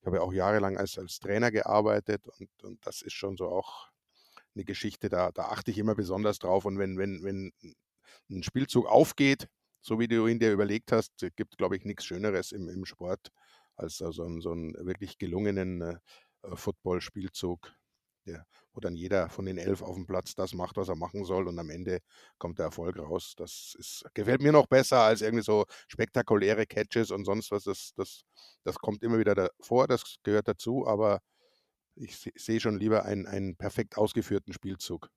[0.00, 3.48] ich habe ja auch jahrelang als, als Trainer gearbeitet und, und das ist schon so
[3.48, 3.88] auch
[4.54, 6.64] eine Geschichte, da, da achte ich immer besonders drauf.
[6.64, 7.52] Und wenn, wenn, wenn
[8.30, 9.48] ein Spielzug aufgeht,
[9.80, 13.28] so wie du ihn dir überlegt hast, gibt, glaube ich, nichts Schöneres im, im Sport
[13.76, 15.96] als so, einen, so einen wirklich gelungenen äh,
[16.54, 17.72] Football-Spielzug,
[18.74, 21.48] wo dann jeder von den elf auf dem Platz das macht, was er machen soll
[21.48, 22.00] und am Ende
[22.38, 23.34] kommt der Erfolg raus.
[23.36, 27.64] Das ist, gefällt mir noch besser als irgendwie so spektakuläre Catches und sonst was.
[27.64, 28.22] Das, das,
[28.64, 31.20] das kommt immer wieder vor, das gehört dazu, aber
[32.00, 35.10] ich sehe schon lieber einen, einen perfekt ausgeführten Spielzug.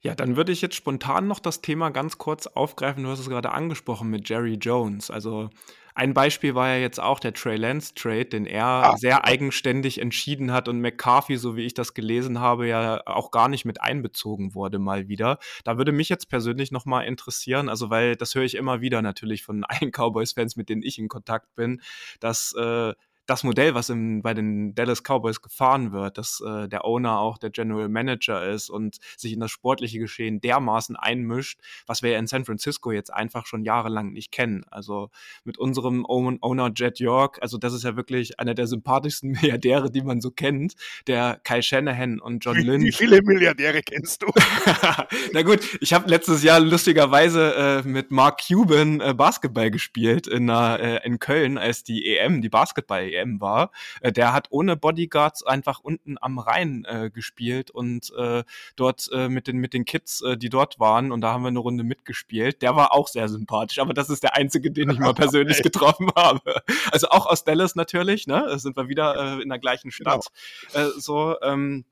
[0.00, 3.02] Ja, dann würde ich jetzt spontan noch das Thema ganz kurz aufgreifen.
[3.02, 5.10] Du hast es gerade angesprochen mit Jerry Jones.
[5.10, 5.50] Also
[5.96, 8.96] ein Beispiel war ja jetzt auch der Trey Lance Trade, den er ah.
[8.96, 13.48] sehr eigenständig entschieden hat und McCarthy, so wie ich das gelesen habe, ja auch gar
[13.48, 15.38] nicht mit einbezogen wurde mal wieder.
[15.64, 19.42] Da würde mich jetzt persönlich nochmal interessieren, also weil das höre ich immer wieder natürlich
[19.42, 21.82] von allen Cowboys-Fans, mit denen ich in Kontakt bin,
[22.20, 22.94] dass äh,
[23.28, 27.36] das Modell, was im, bei den Dallas Cowboys gefahren wird, dass äh, der Owner auch
[27.36, 32.18] der General Manager ist und sich in das sportliche Geschehen dermaßen einmischt, was wir ja
[32.18, 34.64] in San Francisco jetzt einfach schon jahrelang nicht kennen.
[34.70, 35.10] Also
[35.44, 40.02] mit unserem Owner Jet York, also das ist ja wirklich einer der sympathischsten Milliardäre, die
[40.02, 40.72] man so kennt,
[41.06, 42.86] der Kai Shanahan und John Lynch.
[42.86, 44.28] Wie viele Milliardäre kennst du?
[45.34, 50.48] Na gut, ich habe letztes Jahr lustigerweise äh, mit Mark Cuban äh, Basketball gespielt in,
[50.48, 55.44] äh, in Köln, als die EM, die Basketball-EM WM war, äh, der hat ohne Bodyguards
[55.44, 58.44] einfach unten am Rhein äh, gespielt und äh,
[58.76, 61.48] dort äh, mit, den, mit den Kids, äh, die dort waren, und da haben wir
[61.48, 62.62] eine Runde mitgespielt.
[62.62, 66.10] Der war auch sehr sympathisch, aber das ist der einzige, den ich mal persönlich getroffen
[66.16, 66.62] habe.
[66.92, 68.44] Also auch aus Dallas natürlich, ne?
[68.48, 70.26] Da sind wir wieder äh, in der gleichen Stadt.
[70.72, 70.86] Genau.
[70.86, 71.84] Äh, so, ähm,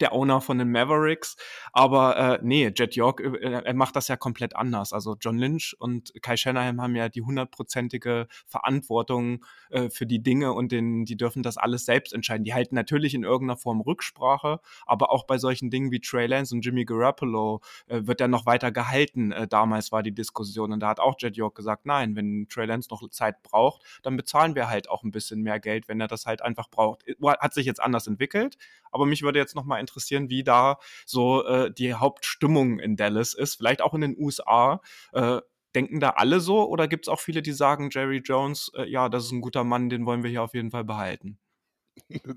[0.00, 1.36] der Owner von den Mavericks.
[1.72, 4.92] Aber äh, nee, Jet York, äh, er macht das ja komplett anders.
[4.92, 10.52] Also John Lynch und Kai Shanahan haben ja die hundertprozentige Verantwortung äh, für die Dinge
[10.52, 12.44] und den, die dürfen das alles selbst entscheiden.
[12.44, 16.54] Die halten natürlich in irgendeiner Form Rücksprache, aber auch bei solchen Dingen wie Trey Lance
[16.54, 19.32] und Jimmy Garoppolo äh, wird er noch weiter gehalten.
[19.32, 22.66] Äh, damals war die Diskussion und da hat auch Jet York gesagt, nein, wenn Trey
[22.66, 26.08] Lance noch Zeit braucht, dann bezahlen wir halt auch ein bisschen mehr Geld, wenn er
[26.08, 27.04] das halt einfach braucht.
[27.22, 28.56] Hat sich jetzt anders entwickelt,
[28.90, 33.34] aber mich würde jetzt noch mal interessieren, wie da so äh, die Hauptstimmung in Dallas
[33.34, 34.80] ist, vielleicht auch in den USA.
[35.12, 35.40] Äh,
[35.74, 39.08] denken da alle so oder gibt es auch viele, die sagen, Jerry Jones, äh, ja,
[39.08, 41.38] das ist ein guter Mann, den wollen wir hier auf jeden Fall behalten?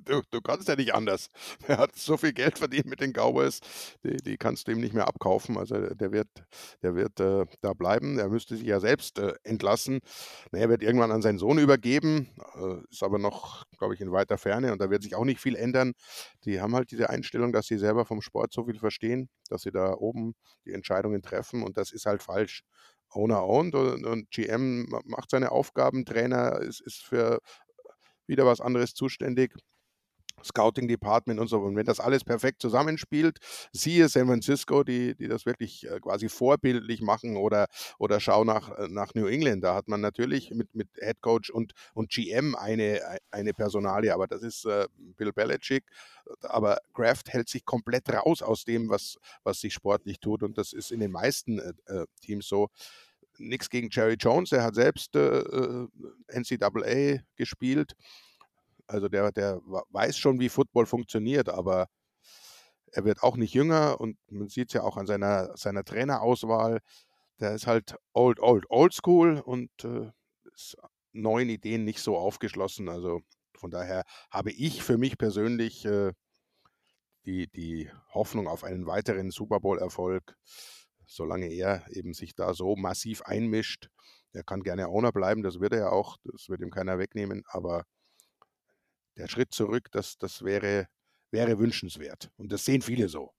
[0.06, 1.30] Du, du, kannst ja nicht anders.
[1.68, 3.60] Er hat so viel Geld verdient mit den Cowboys,
[4.04, 5.58] die, die kannst du ihm nicht mehr abkaufen.
[5.58, 6.28] Also der wird,
[6.82, 8.18] der wird äh, da bleiben.
[8.18, 10.00] Er müsste sich ja selbst äh, entlassen.
[10.52, 14.38] Er wird irgendwann an seinen Sohn übergeben, äh, ist aber noch, glaube ich, in weiter
[14.38, 15.94] Ferne und da wird sich auch nicht viel ändern.
[16.46, 19.72] Die haben halt diese Einstellung, dass sie selber vom Sport so viel verstehen, dass sie
[19.72, 20.34] da oben
[20.66, 22.64] die Entscheidungen treffen und das ist halt falsch.
[23.14, 27.40] Owner owned und, und GM macht seine Aufgaben, Trainer ist, ist für
[28.28, 29.54] wieder was anderes zuständig.
[30.44, 31.60] Scouting Department und so.
[31.60, 33.38] Und wenn das alles perfekt zusammenspielt,
[33.72, 37.68] siehe San Francisco, die, die das wirklich äh, quasi vorbildlich machen oder,
[38.00, 39.64] oder schau nach, äh, nach New England.
[39.64, 43.02] Da hat man natürlich mit, mit Head Coach und, und GM eine,
[43.32, 45.84] eine Personalie, aber das ist äh, Bill Belichick.
[46.42, 50.44] Aber Kraft hält sich komplett raus aus dem, was, was sich sportlich tut.
[50.44, 52.70] Und das ist in den meisten äh, äh Teams so
[53.48, 55.88] nichts gegen Jerry Jones, er hat selbst äh, äh
[56.28, 57.94] NCAA gespielt.
[58.88, 61.88] Also der, der weiß schon, wie Football funktioniert, aber
[62.92, 66.80] er wird auch nicht jünger und man sieht es ja auch an seiner, seiner Trainerauswahl.
[67.40, 70.12] Der ist halt old, old, old school und äh,
[70.54, 70.78] ist
[71.14, 72.90] neuen Ideen nicht so aufgeschlossen.
[72.90, 73.22] Also
[73.56, 76.12] von daher habe ich für mich persönlich äh,
[77.26, 80.36] die, die Hoffnung auf einen weiteren Super Bowl-Erfolg
[81.12, 83.90] solange er eben sich da so massiv einmischt.
[84.34, 87.44] Er kann gerne Owner bleiben, das wird er ja auch, das wird ihm keiner wegnehmen,
[87.48, 87.84] aber
[89.18, 90.88] der Schritt zurück, das, das wäre,
[91.32, 92.32] wäre wünschenswert.
[92.38, 93.34] Und das sehen viele so.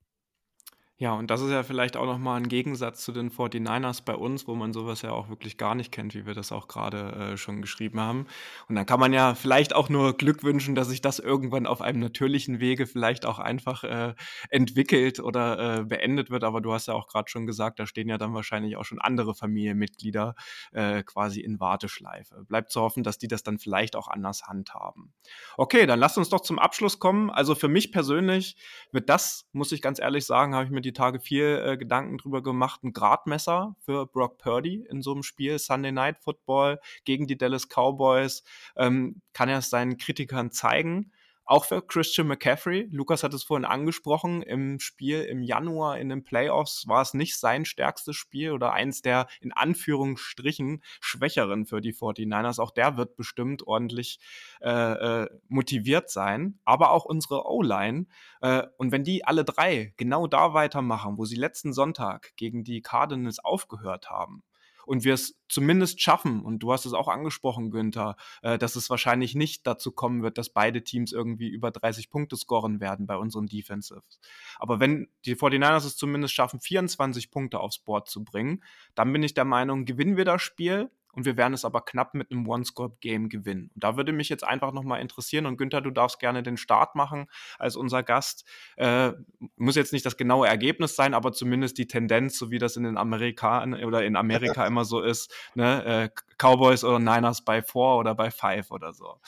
[1.03, 4.47] Ja, und das ist ja vielleicht auch nochmal ein Gegensatz zu den 49ers bei uns,
[4.47, 7.37] wo man sowas ja auch wirklich gar nicht kennt, wie wir das auch gerade äh,
[7.37, 8.29] schon geschrieben haben.
[8.69, 11.81] Und dann kann man ja vielleicht auch nur Glück wünschen, dass sich das irgendwann auf
[11.81, 14.15] einem natürlichen Wege vielleicht auch einfach äh,
[14.49, 16.45] entwickelt oder äh, beendet wird.
[16.45, 19.01] Aber du hast ja auch gerade schon gesagt, da stehen ja dann wahrscheinlich auch schon
[19.01, 20.37] andere Familienmitglieder
[20.71, 22.45] äh, quasi in Warteschleife.
[22.45, 25.13] Bleibt zu hoffen, dass die das dann vielleicht auch anders handhaben.
[25.57, 27.29] Okay, dann lasst uns doch zum Abschluss kommen.
[27.29, 28.55] Also für mich persönlich
[28.93, 32.19] wird das, muss ich ganz ehrlich sagen, habe ich mir die Tage viel äh, Gedanken
[32.19, 32.83] drüber gemacht.
[32.83, 37.69] Ein Gradmesser für Brock Purdy in so einem Spiel, Sunday Night Football gegen die Dallas
[37.69, 38.45] Cowboys.
[38.77, 41.13] Ähm, kann er es seinen Kritikern zeigen?
[41.45, 42.89] Auch für Christian McCaffrey.
[42.91, 47.37] Lukas hat es vorhin angesprochen, im Spiel im Januar in den Playoffs war es nicht
[47.37, 52.61] sein stärkstes Spiel oder eins der in Anführungsstrichen schwächeren für die 49ers.
[52.61, 54.19] Auch der wird bestimmt ordentlich
[54.61, 56.59] äh, äh, motiviert sein.
[56.65, 58.07] Aber auch unsere O-Line.
[58.41, 62.83] Äh, und wenn die alle drei genau da weitermachen, wo sie letzten Sonntag gegen die
[62.83, 64.43] Cardinals aufgehört haben,
[64.87, 68.91] und wir es zumindest schaffen, und du hast es auch angesprochen, Günther, äh, dass es
[68.91, 73.17] wahrscheinlich nicht dazu kommen wird, dass beide Teams irgendwie über 30 Punkte scoren werden bei
[73.17, 74.21] unseren Defensives.
[74.59, 78.63] Aber wenn die 49ers es zumindest schaffen, 24 Punkte aufs Board zu bringen,
[78.95, 82.15] dann bin ich der Meinung, gewinnen wir das Spiel und wir werden es aber knapp
[82.15, 83.71] mit einem One-Score-Game gewinnen.
[83.75, 86.95] Und da würde mich jetzt einfach nochmal interessieren und Günther, du darfst gerne den Start
[86.95, 87.27] machen
[87.59, 88.45] als unser Gast.
[88.77, 89.13] Äh,
[89.57, 92.85] muss jetzt nicht das genaue Ergebnis sein, aber zumindest die Tendenz, so wie das in
[92.85, 95.85] den Amerika oder in Amerika immer so ist, ne?
[95.85, 96.09] äh,
[96.39, 99.21] Cowboys oder Niners bei Four oder bei Five oder so.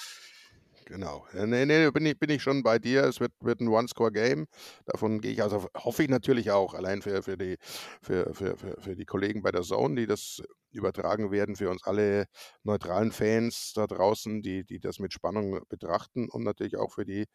[0.87, 1.27] Genau.
[1.33, 3.05] Nee, nee, bin ich, bin ich schon bei dir.
[3.05, 4.47] Es wird, wird ein One-Score-Game.
[4.85, 7.57] Davon gehe ich, also hoffe ich natürlich auch, allein für, für, die,
[8.03, 10.43] für, für, für, für die Kollegen bei der Zone, die das
[10.75, 12.27] übertragen werden, für uns alle
[12.63, 17.27] neutralen Fans da draußen, die, die das mit Spannung betrachten und natürlich auch für die,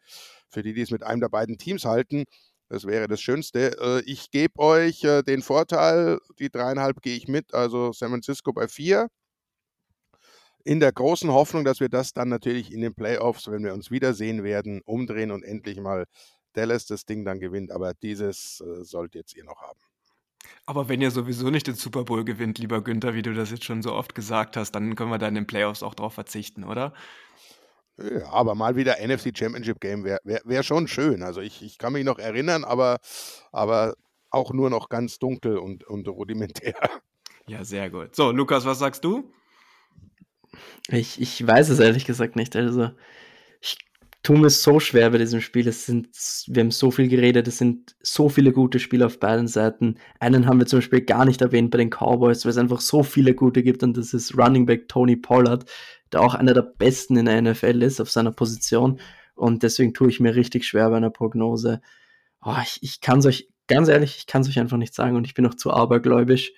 [0.48, 2.24] für die, die es mit einem der beiden Teams halten.
[2.68, 3.76] Das wäre das Schönste.
[3.80, 8.52] Äh, ich gebe euch äh, den Vorteil, die dreieinhalb gehe ich mit, also San Francisco
[8.52, 9.08] bei vier
[10.64, 13.90] in der großen Hoffnung, dass wir das dann natürlich in den Playoffs, wenn wir uns
[13.90, 16.06] wiedersehen werden, umdrehen und endlich mal
[16.52, 17.70] Dallas das Ding dann gewinnt.
[17.72, 19.89] Aber dieses äh, sollt jetzt ihr noch haben.
[20.66, 23.64] Aber wenn ihr sowieso nicht den Super Bowl gewinnt, lieber Günther, wie du das jetzt
[23.64, 26.64] schon so oft gesagt hast, dann können wir da in den Playoffs auch drauf verzichten,
[26.64, 26.92] oder?
[27.98, 31.22] Ja, aber mal wieder NFC Championship Game wäre wär, wär schon schön.
[31.22, 32.98] Also ich, ich kann mich noch erinnern, aber,
[33.52, 33.94] aber
[34.30, 36.74] auch nur noch ganz dunkel und, und rudimentär.
[37.46, 38.14] Ja, sehr gut.
[38.14, 39.32] So, Lukas, was sagst du?
[40.88, 42.54] Ich, ich weiß es ehrlich gesagt nicht.
[42.54, 42.90] Also,
[44.22, 45.66] tue mir so schwer bei diesem Spiel.
[45.68, 46.08] Es sind,
[46.48, 49.96] wir haben so viel geredet, es sind so viele gute Spieler auf beiden Seiten.
[50.18, 53.02] Einen haben wir zum Beispiel gar nicht erwähnt bei den Cowboys, weil es einfach so
[53.02, 55.64] viele gute gibt und das ist Running Back Tony Pollard,
[56.12, 59.00] der auch einer der besten in der NFL ist auf seiner Position.
[59.34, 61.80] Und deswegen tue ich mir richtig schwer bei einer Prognose.
[62.42, 65.16] Oh, ich, ich kann es euch, ganz ehrlich, ich kann es euch einfach nicht sagen
[65.16, 66.52] und ich bin noch zu abergläubisch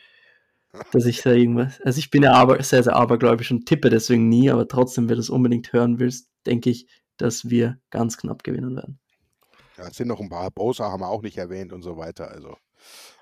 [0.92, 1.80] dass ich da irgendwas.
[1.82, 5.16] Also ich bin ja aber, sehr, sehr abergläubisch und tippe deswegen nie, aber trotzdem, wenn
[5.16, 6.86] du es unbedingt hören willst, denke ich,
[7.22, 8.98] dass wir ganz knapp gewinnen werden.
[9.78, 12.30] Ja, es sind noch ein paar Bosa haben wir auch nicht erwähnt und so weiter.
[12.30, 12.56] Also.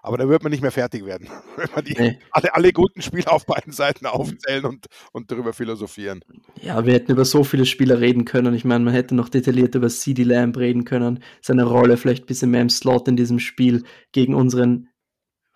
[0.02, 2.18] Aber da wird man nicht mehr fertig werden, wenn wir die, nee.
[2.30, 6.24] alle, alle guten Spiele auf beiden Seiten aufzählen und, und darüber philosophieren.
[6.60, 8.54] Ja, wir hätten über so viele Spieler reden können.
[8.54, 12.26] Ich meine, man hätte noch detailliert über CD Lamb reden können, seine Rolle vielleicht ein
[12.26, 14.88] bisschen mehr im Slot in diesem Spiel gegen unseren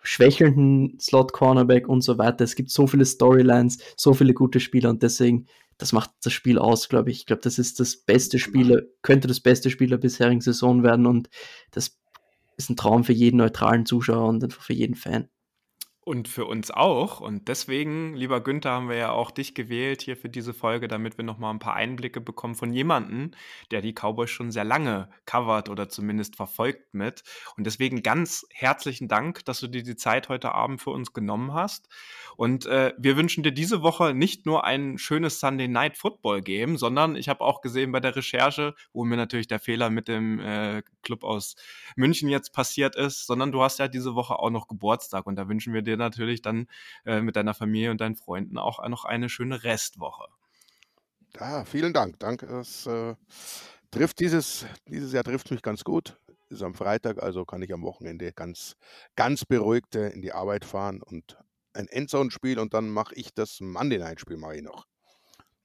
[0.03, 2.43] schwächelnden Slot-Cornerback und so weiter.
[2.43, 6.57] Es gibt so viele Storylines, so viele gute Spieler und deswegen, das macht das Spiel
[6.57, 7.19] aus, glaube ich.
[7.19, 11.05] Ich glaube, das ist das beste Spieler, könnte das beste Spiel der bisherigen Saison werden
[11.05, 11.29] und
[11.71, 11.99] das
[12.57, 15.29] ist ein Traum für jeden neutralen Zuschauer und einfach für jeden Fan.
[16.07, 17.19] Und für uns auch.
[17.19, 21.17] Und deswegen, lieber Günther, haben wir ja auch dich gewählt hier für diese Folge, damit
[21.17, 23.31] wir nochmal ein paar Einblicke bekommen von jemandem,
[23.71, 27.23] der die Cowboys schon sehr lange covert oder zumindest verfolgt mit.
[27.57, 31.55] Und deswegen ganz herzlichen Dank, dass du dir die Zeit heute Abend für uns genommen
[31.55, 31.89] hast.
[32.37, 36.77] Und äh, wir wünschen dir diese Woche nicht nur ein schönes Sunday Night Football Game,
[36.77, 40.39] sondern ich habe auch gesehen bei der Recherche, wo mir natürlich der Fehler mit dem
[40.39, 41.55] äh, Club aus
[41.95, 45.47] München jetzt passiert ist, sondern du hast ja diese Woche auch noch Geburtstag und da
[45.49, 46.67] wünschen wir dir dir natürlich dann
[47.05, 50.25] äh, mit deiner Familie und deinen Freunden auch noch eine schöne Restwoche.
[51.39, 52.19] Ja, vielen Dank.
[52.19, 52.47] Danke.
[52.47, 53.15] Das äh,
[53.91, 56.17] trifft dieses, dieses Jahr trifft mich ganz gut.
[56.49, 58.75] Ist am Freitag, also kann ich am Wochenende ganz,
[59.15, 61.37] ganz beruhigt in die Arbeit fahren und
[61.73, 64.85] ein Endzone-Spiel und dann mache ich das Monday Night-Spiel mache ich noch.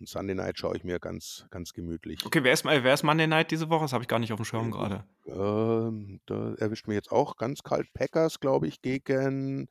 [0.01, 2.24] Und Sunday Night schaue ich mir ganz, ganz gemütlich.
[2.24, 3.85] Okay, wer ist, wer ist Monday Night diese Woche?
[3.85, 5.05] Das habe ich gar nicht auf dem Schirm gerade.
[5.26, 7.93] Ähm, da erwischt mich jetzt auch ganz kalt.
[7.93, 9.66] Packers, glaube ich, gegen äh,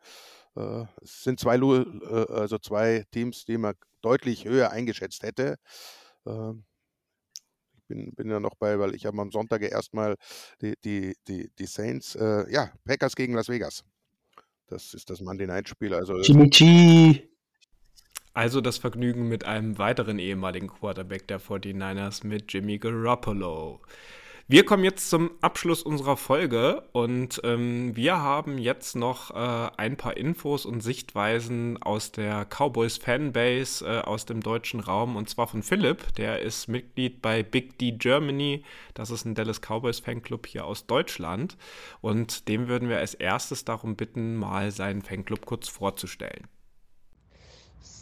[0.55, 5.57] es sind zwei, äh, also zwei Teams, die man deutlich höher eingeschätzt hätte.
[6.25, 6.65] Ähm,
[7.75, 10.15] ich bin, bin ja noch bei, weil ich habe am Sonntag erstmal
[10.61, 13.83] die, die, die, die Saints, äh, ja, Packers gegen Las Vegas.
[14.67, 15.93] Das ist das Monday Night Spiel.
[15.93, 17.29] Also Jimmy G.
[18.33, 23.81] Also das Vergnügen mit einem weiteren ehemaligen Quarterback der 49ers mit Jimmy Garoppolo.
[24.51, 29.95] Wir kommen jetzt zum Abschluss unserer Folge und ähm, wir haben jetzt noch äh, ein
[29.95, 35.47] paar Infos und Sichtweisen aus der Cowboys Fanbase äh, aus dem deutschen Raum und zwar
[35.47, 38.63] von Philipp, der ist Mitglied bei Big D Germany.
[38.95, 41.55] Das ist ein Dallas Cowboys Fanclub hier aus Deutschland
[42.01, 46.47] und dem würden wir als erstes darum bitten, mal seinen Fanclub kurz vorzustellen.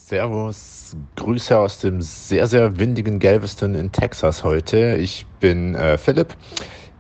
[0.08, 4.96] Servus, Grüße aus dem sehr, sehr windigen Galveston in Texas heute.
[4.96, 6.34] Ich bin äh, Philipp.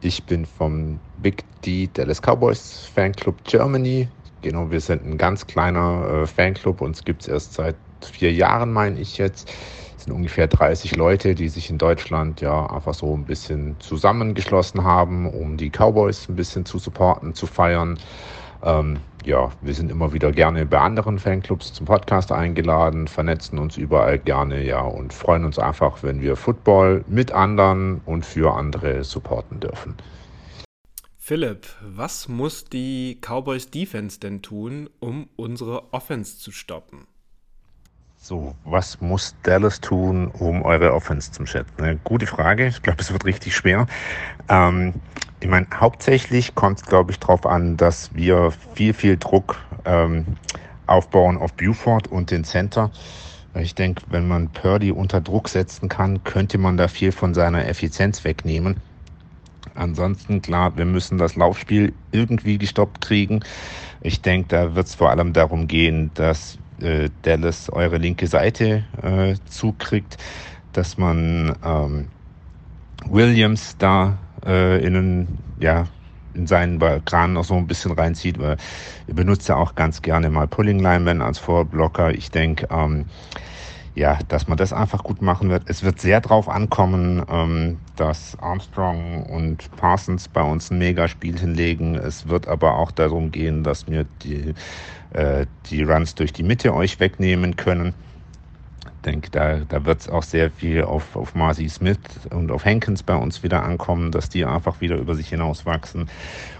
[0.01, 4.10] Ich bin vom Big D Dallas Cowboys Fanclub Germany.
[4.41, 6.82] Genau, wir sind ein ganz kleiner äh, Fanclub.
[6.82, 9.49] Uns gibt es erst seit vier Jahren, meine ich jetzt.
[9.97, 14.84] Es sind ungefähr 30 Leute, die sich in Deutschland ja einfach so ein bisschen zusammengeschlossen
[14.84, 17.97] haben, um die Cowboys ein bisschen zu supporten, zu feiern.
[18.64, 23.75] Ähm, ja, wir sind immer wieder gerne bei anderen Fanclubs zum Podcast eingeladen, vernetzen uns
[23.78, 29.03] überall gerne, ja, und freuen uns einfach, wenn wir Football mit anderen und für andere
[29.03, 29.95] supporten dürfen.
[31.17, 37.05] Philipp, was muss die Cowboys Defense denn tun, um unsere Offense zu stoppen?
[38.15, 41.73] So, was muss Dallas tun, um eure Offense zu schätzen?
[41.78, 42.67] Eine gute Frage.
[42.67, 43.88] Ich glaube, es wird richtig schwer.
[44.49, 44.93] Ähm,
[45.39, 50.25] ich meine, hauptsächlich kommt es, glaube ich, darauf an, dass wir viel, viel Druck ähm,
[50.88, 52.91] aufbauen auf Buford und den Center.
[53.53, 57.67] Ich denke, wenn man Purdy unter Druck setzen kann, könnte man da viel von seiner
[57.67, 58.77] Effizienz wegnehmen.
[59.75, 63.41] Ansonsten, klar, wir müssen das Laufspiel irgendwie gestoppt kriegen.
[64.01, 68.85] Ich denke, da wird es vor allem darum gehen, dass äh, Dallas eure linke Seite
[69.01, 70.17] äh, zukriegt,
[70.73, 72.07] dass man ähm,
[73.05, 74.17] Williams da
[74.48, 75.86] äh, in, einen, ja,
[76.34, 78.58] in seinen Kran noch so ein bisschen reinzieht, weil
[79.08, 82.12] er benutzt ja auch ganz gerne mal Pulling Linemen als Vorblocker.
[82.12, 83.06] Ich denke, ähm,
[83.95, 85.64] ja, dass man das einfach gut machen wird.
[85.66, 91.95] Es wird sehr drauf ankommen, ähm, dass Armstrong und Parsons bei uns ein Megaspiel hinlegen.
[91.95, 94.54] Es wird aber auch darum gehen, dass wir die,
[95.14, 97.95] äh, die Runs durch die Mitte euch wegnehmen können
[99.08, 101.97] denke, da, da wird es auch sehr viel auf, auf Marcy Smith
[102.30, 106.10] und auf Hankins bei uns wieder ankommen, dass die einfach wieder über sich hinaus wachsen.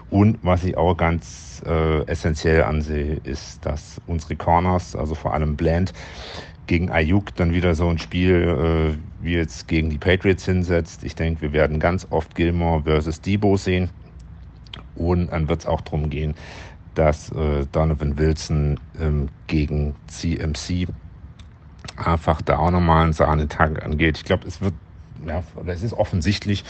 [0.10, 5.58] Und was ich auch ganz äh, essentiell ansehe, ist, dass unsere Corners, also vor allem
[5.58, 5.94] Bland,
[6.68, 11.04] gegen Ayuk dann wieder so ein Spiel äh, wie jetzt gegen die Patriots hinsetzt.
[11.04, 13.90] Ich denke, wir werden ganz oft Gilmore versus Debo sehen.
[14.96, 16.36] Und dann wird es auch darum gehen,
[16.94, 20.88] dass äh, Donovan Wilson ähm, gegen CMC
[21.96, 24.18] einfach da auch nochmal einen Sahnetag angeht.
[24.18, 24.74] Ich glaube, es wird,
[25.26, 26.64] ja, es ist offensichtlich,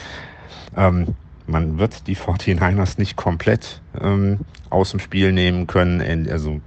[0.75, 1.15] ähm,
[1.47, 4.39] man wird die 49ers nicht komplett ähm,
[4.69, 6.29] aus dem Spiel nehmen können.
[6.29, 6.59] Also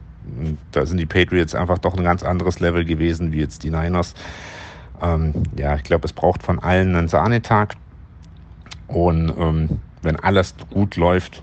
[0.72, 4.14] da sind die Patriots einfach doch ein ganz anderes Level gewesen wie jetzt die Niners.
[5.02, 7.74] Ähm, ja, ich glaube, es braucht von allen einen Sahnetag.
[8.86, 11.42] Und ähm, wenn alles gut läuft,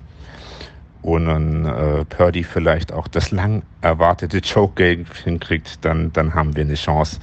[1.02, 6.64] und dann äh, Purdy vielleicht auch das lang erwartete Choke-Game hinkriegt, dann, dann haben wir
[6.64, 7.20] eine Chance.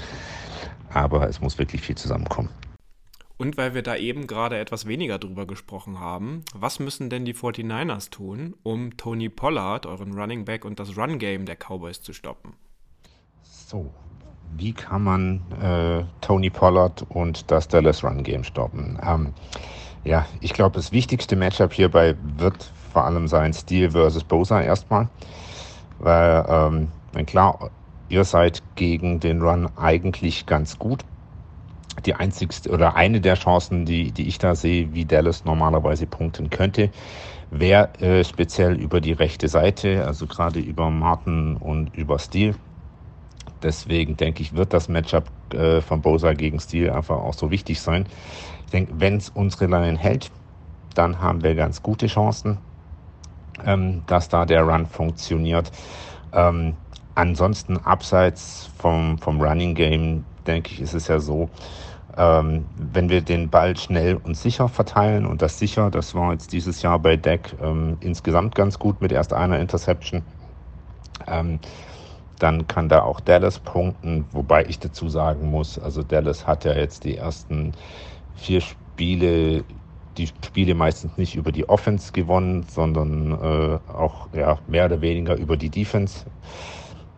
[0.92, 2.48] Aber es muss wirklich viel zusammenkommen.
[3.36, 7.34] Und weil wir da eben gerade etwas weniger drüber gesprochen haben, was müssen denn die
[7.34, 12.54] 49ers tun, um Tony Pollard, euren Running Back und das Run-Game der Cowboys zu stoppen?
[13.42, 13.92] So,
[14.56, 18.98] wie kann man äh, Tony Pollard und das Dallas Run-Game stoppen?
[19.04, 19.34] Ähm,
[20.04, 25.08] ja, ich glaube, das wichtigste Matchup hierbei wird vor allem sein Stil versus Bosa erstmal.
[25.98, 27.70] Weil, ähm, klar,
[28.08, 31.04] ihr seid gegen den Run eigentlich ganz gut.
[32.06, 36.50] Die einzigste oder eine der Chancen, die, die ich da sehe, wie Dallas normalerweise punkten
[36.50, 36.90] könnte,
[37.50, 42.54] wäre äh, speziell über die rechte Seite, also gerade über Martin und über Stil.
[43.62, 47.80] Deswegen denke ich, wird das Matchup äh, von Bosa gegen Stil einfach auch so wichtig
[47.80, 48.06] sein.
[48.66, 50.30] Ich denke, wenn es unsere Line hält,
[50.94, 52.58] dann haben wir ganz gute Chancen
[53.64, 55.70] ähm, dass da der Run funktioniert.
[56.32, 56.74] Ähm,
[57.14, 61.48] ansonsten abseits vom, vom Running Game, denke ich, ist es ja so,
[62.16, 66.52] ähm, wenn wir den Ball schnell und sicher verteilen und das sicher, das war jetzt
[66.52, 70.22] dieses Jahr bei Deck ähm, insgesamt ganz gut mit erst einer Interception,
[71.26, 71.58] ähm,
[72.38, 76.72] dann kann da auch Dallas punkten, wobei ich dazu sagen muss, also Dallas hat ja
[76.74, 77.72] jetzt die ersten
[78.34, 79.64] vier Spiele
[80.16, 85.36] die Spiele meistens nicht über die Offense gewonnen, sondern äh, auch ja, mehr oder weniger
[85.36, 86.24] über die Defense.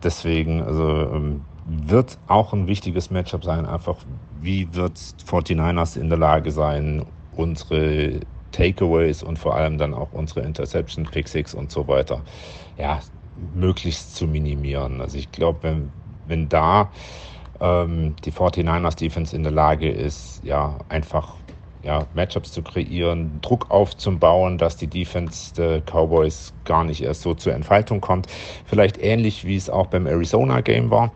[0.03, 3.65] Deswegen also, ähm, wird auch ein wichtiges Matchup sein.
[3.65, 3.97] Einfach,
[4.41, 8.21] wie wird 49ers in der Lage sein, unsere
[8.51, 12.23] Takeaways und vor allem dann auch unsere Interception, Pick Six und so weiter,
[12.77, 12.99] ja,
[13.53, 15.01] möglichst zu minimieren.
[15.01, 15.91] Also ich glaube, wenn,
[16.25, 16.91] wenn da
[17.59, 21.35] ähm, die 49ers Defense in der Lage ist, ja, einfach
[21.83, 27.33] ja, Matchups zu kreieren, Druck aufzubauen, dass die Defense der Cowboys gar nicht erst so
[27.33, 28.27] zur Entfaltung kommt.
[28.65, 31.11] Vielleicht ähnlich wie es auch beim Arizona-Game war.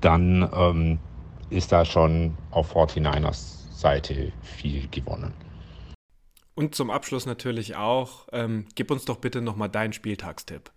[0.00, 0.98] Dann ähm,
[1.50, 5.32] ist da schon auf 49ers Seite viel gewonnen.
[6.54, 10.70] Und zum Abschluss natürlich auch, ähm, gib uns doch bitte nochmal deinen Spieltagstipp.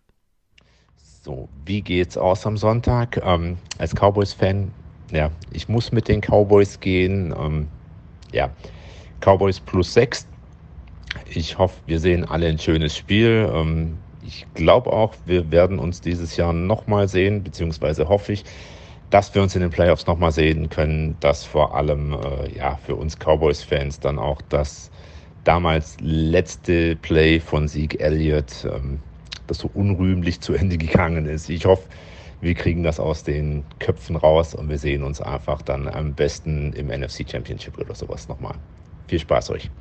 [0.95, 3.19] So, wie geht's aus am Sonntag?
[3.23, 4.71] Ähm, als Cowboys-Fan,
[5.11, 7.33] ja, ich muss mit den Cowboys gehen.
[7.37, 7.67] Ähm,
[8.35, 8.51] ja,
[9.21, 10.27] Cowboys plus sechs.
[11.29, 13.49] Ich hoffe, wir sehen alle ein schönes Spiel.
[13.51, 18.43] Ähm, ich glaube auch, wir werden uns dieses Jahr nochmal sehen, beziehungsweise hoffe ich,
[19.09, 22.95] dass wir uns in den Playoffs nochmal sehen können, dass vor allem äh, ja, für
[22.95, 24.91] uns Cowboys-Fans dann auch das
[25.43, 28.99] damals letzte Play von Sieg Elliott, ähm,
[29.47, 31.49] das so unrühmlich zu Ende gegangen ist.
[31.49, 31.83] Ich hoffe,
[32.45, 36.73] wir kriegen das aus den Köpfen raus und wir sehen uns einfach dann am besten
[36.73, 38.53] im NFC Championship oder sowas nochmal.
[39.07, 39.71] Viel Spaß euch.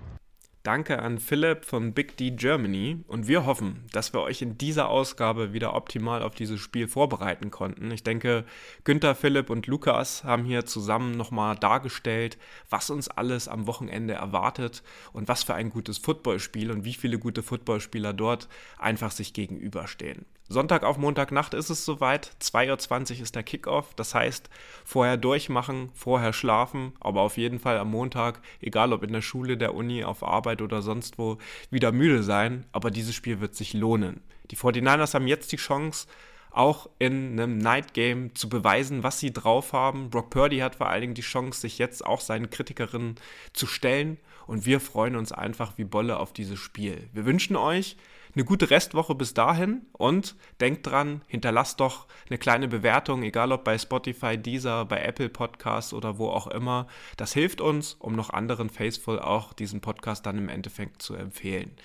[0.63, 4.89] Danke an Philipp von Big D Germany und wir hoffen, dass wir euch in dieser
[4.89, 7.91] Ausgabe wieder optimal auf dieses Spiel vorbereiten konnten.
[7.91, 8.47] Ich denke,
[8.85, 12.39] Günther, Philipp und Lukas haben hier zusammen nochmal dargestellt,
[12.71, 17.19] was uns alles am Wochenende erwartet und was für ein gutes Footballspiel und wie viele
[17.19, 18.49] gute Footballspieler dort
[18.79, 20.25] einfach sich gegenüberstehen.
[20.47, 22.31] Sonntag auf Montagnacht ist es soweit.
[22.43, 23.95] 2.20 Uhr ist der Kickoff.
[23.95, 24.51] Das heißt,
[24.85, 29.57] vorher durchmachen, vorher schlafen, aber auf jeden Fall am Montag, egal ob in der Schule,
[29.57, 31.39] der Uni, auf Arbeit oder sonst wo,
[31.71, 32.67] wieder müde sein.
[32.73, 34.21] Aber dieses Spiel wird sich lohnen.
[34.51, 36.07] Die 49ers haben jetzt die Chance,
[36.51, 40.11] auch in einem Night Game zu beweisen, was sie drauf haben.
[40.11, 43.15] Brock Purdy hat vor allen Dingen die Chance, sich jetzt auch seinen Kritikerinnen
[43.55, 44.19] zu stellen.
[44.47, 47.09] Und wir freuen uns einfach wie Bolle auf dieses Spiel.
[47.15, 47.97] Wir wünschen euch
[48.35, 53.65] eine gute Restwoche bis dahin und denkt dran, hinterlasst doch eine kleine Bewertung, egal ob
[53.65, 56.87] bei Spotify, Deezer, bei Apple Podcasts oder wo auch immer.
[57.17, 61.77] Das hilft uns, um noch anderen Faithful auch diesen Podcast dann im Endeffekt zu empfehlen.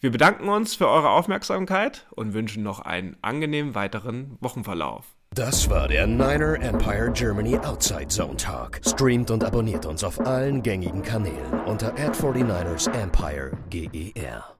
[0.00, 5.06] Wir bedanken uns für eure Aufmerksamkeit und wünschen noch einen angenehmen weiteren Wochenverlauf.
[5.34, 8.80] Das war der Niner Empire Germany Outside Zone Talk.
[8.86, 14.57] Streamt und abonniert uns auf allen gängigen Kanälen unter ad 49 ersempire GER.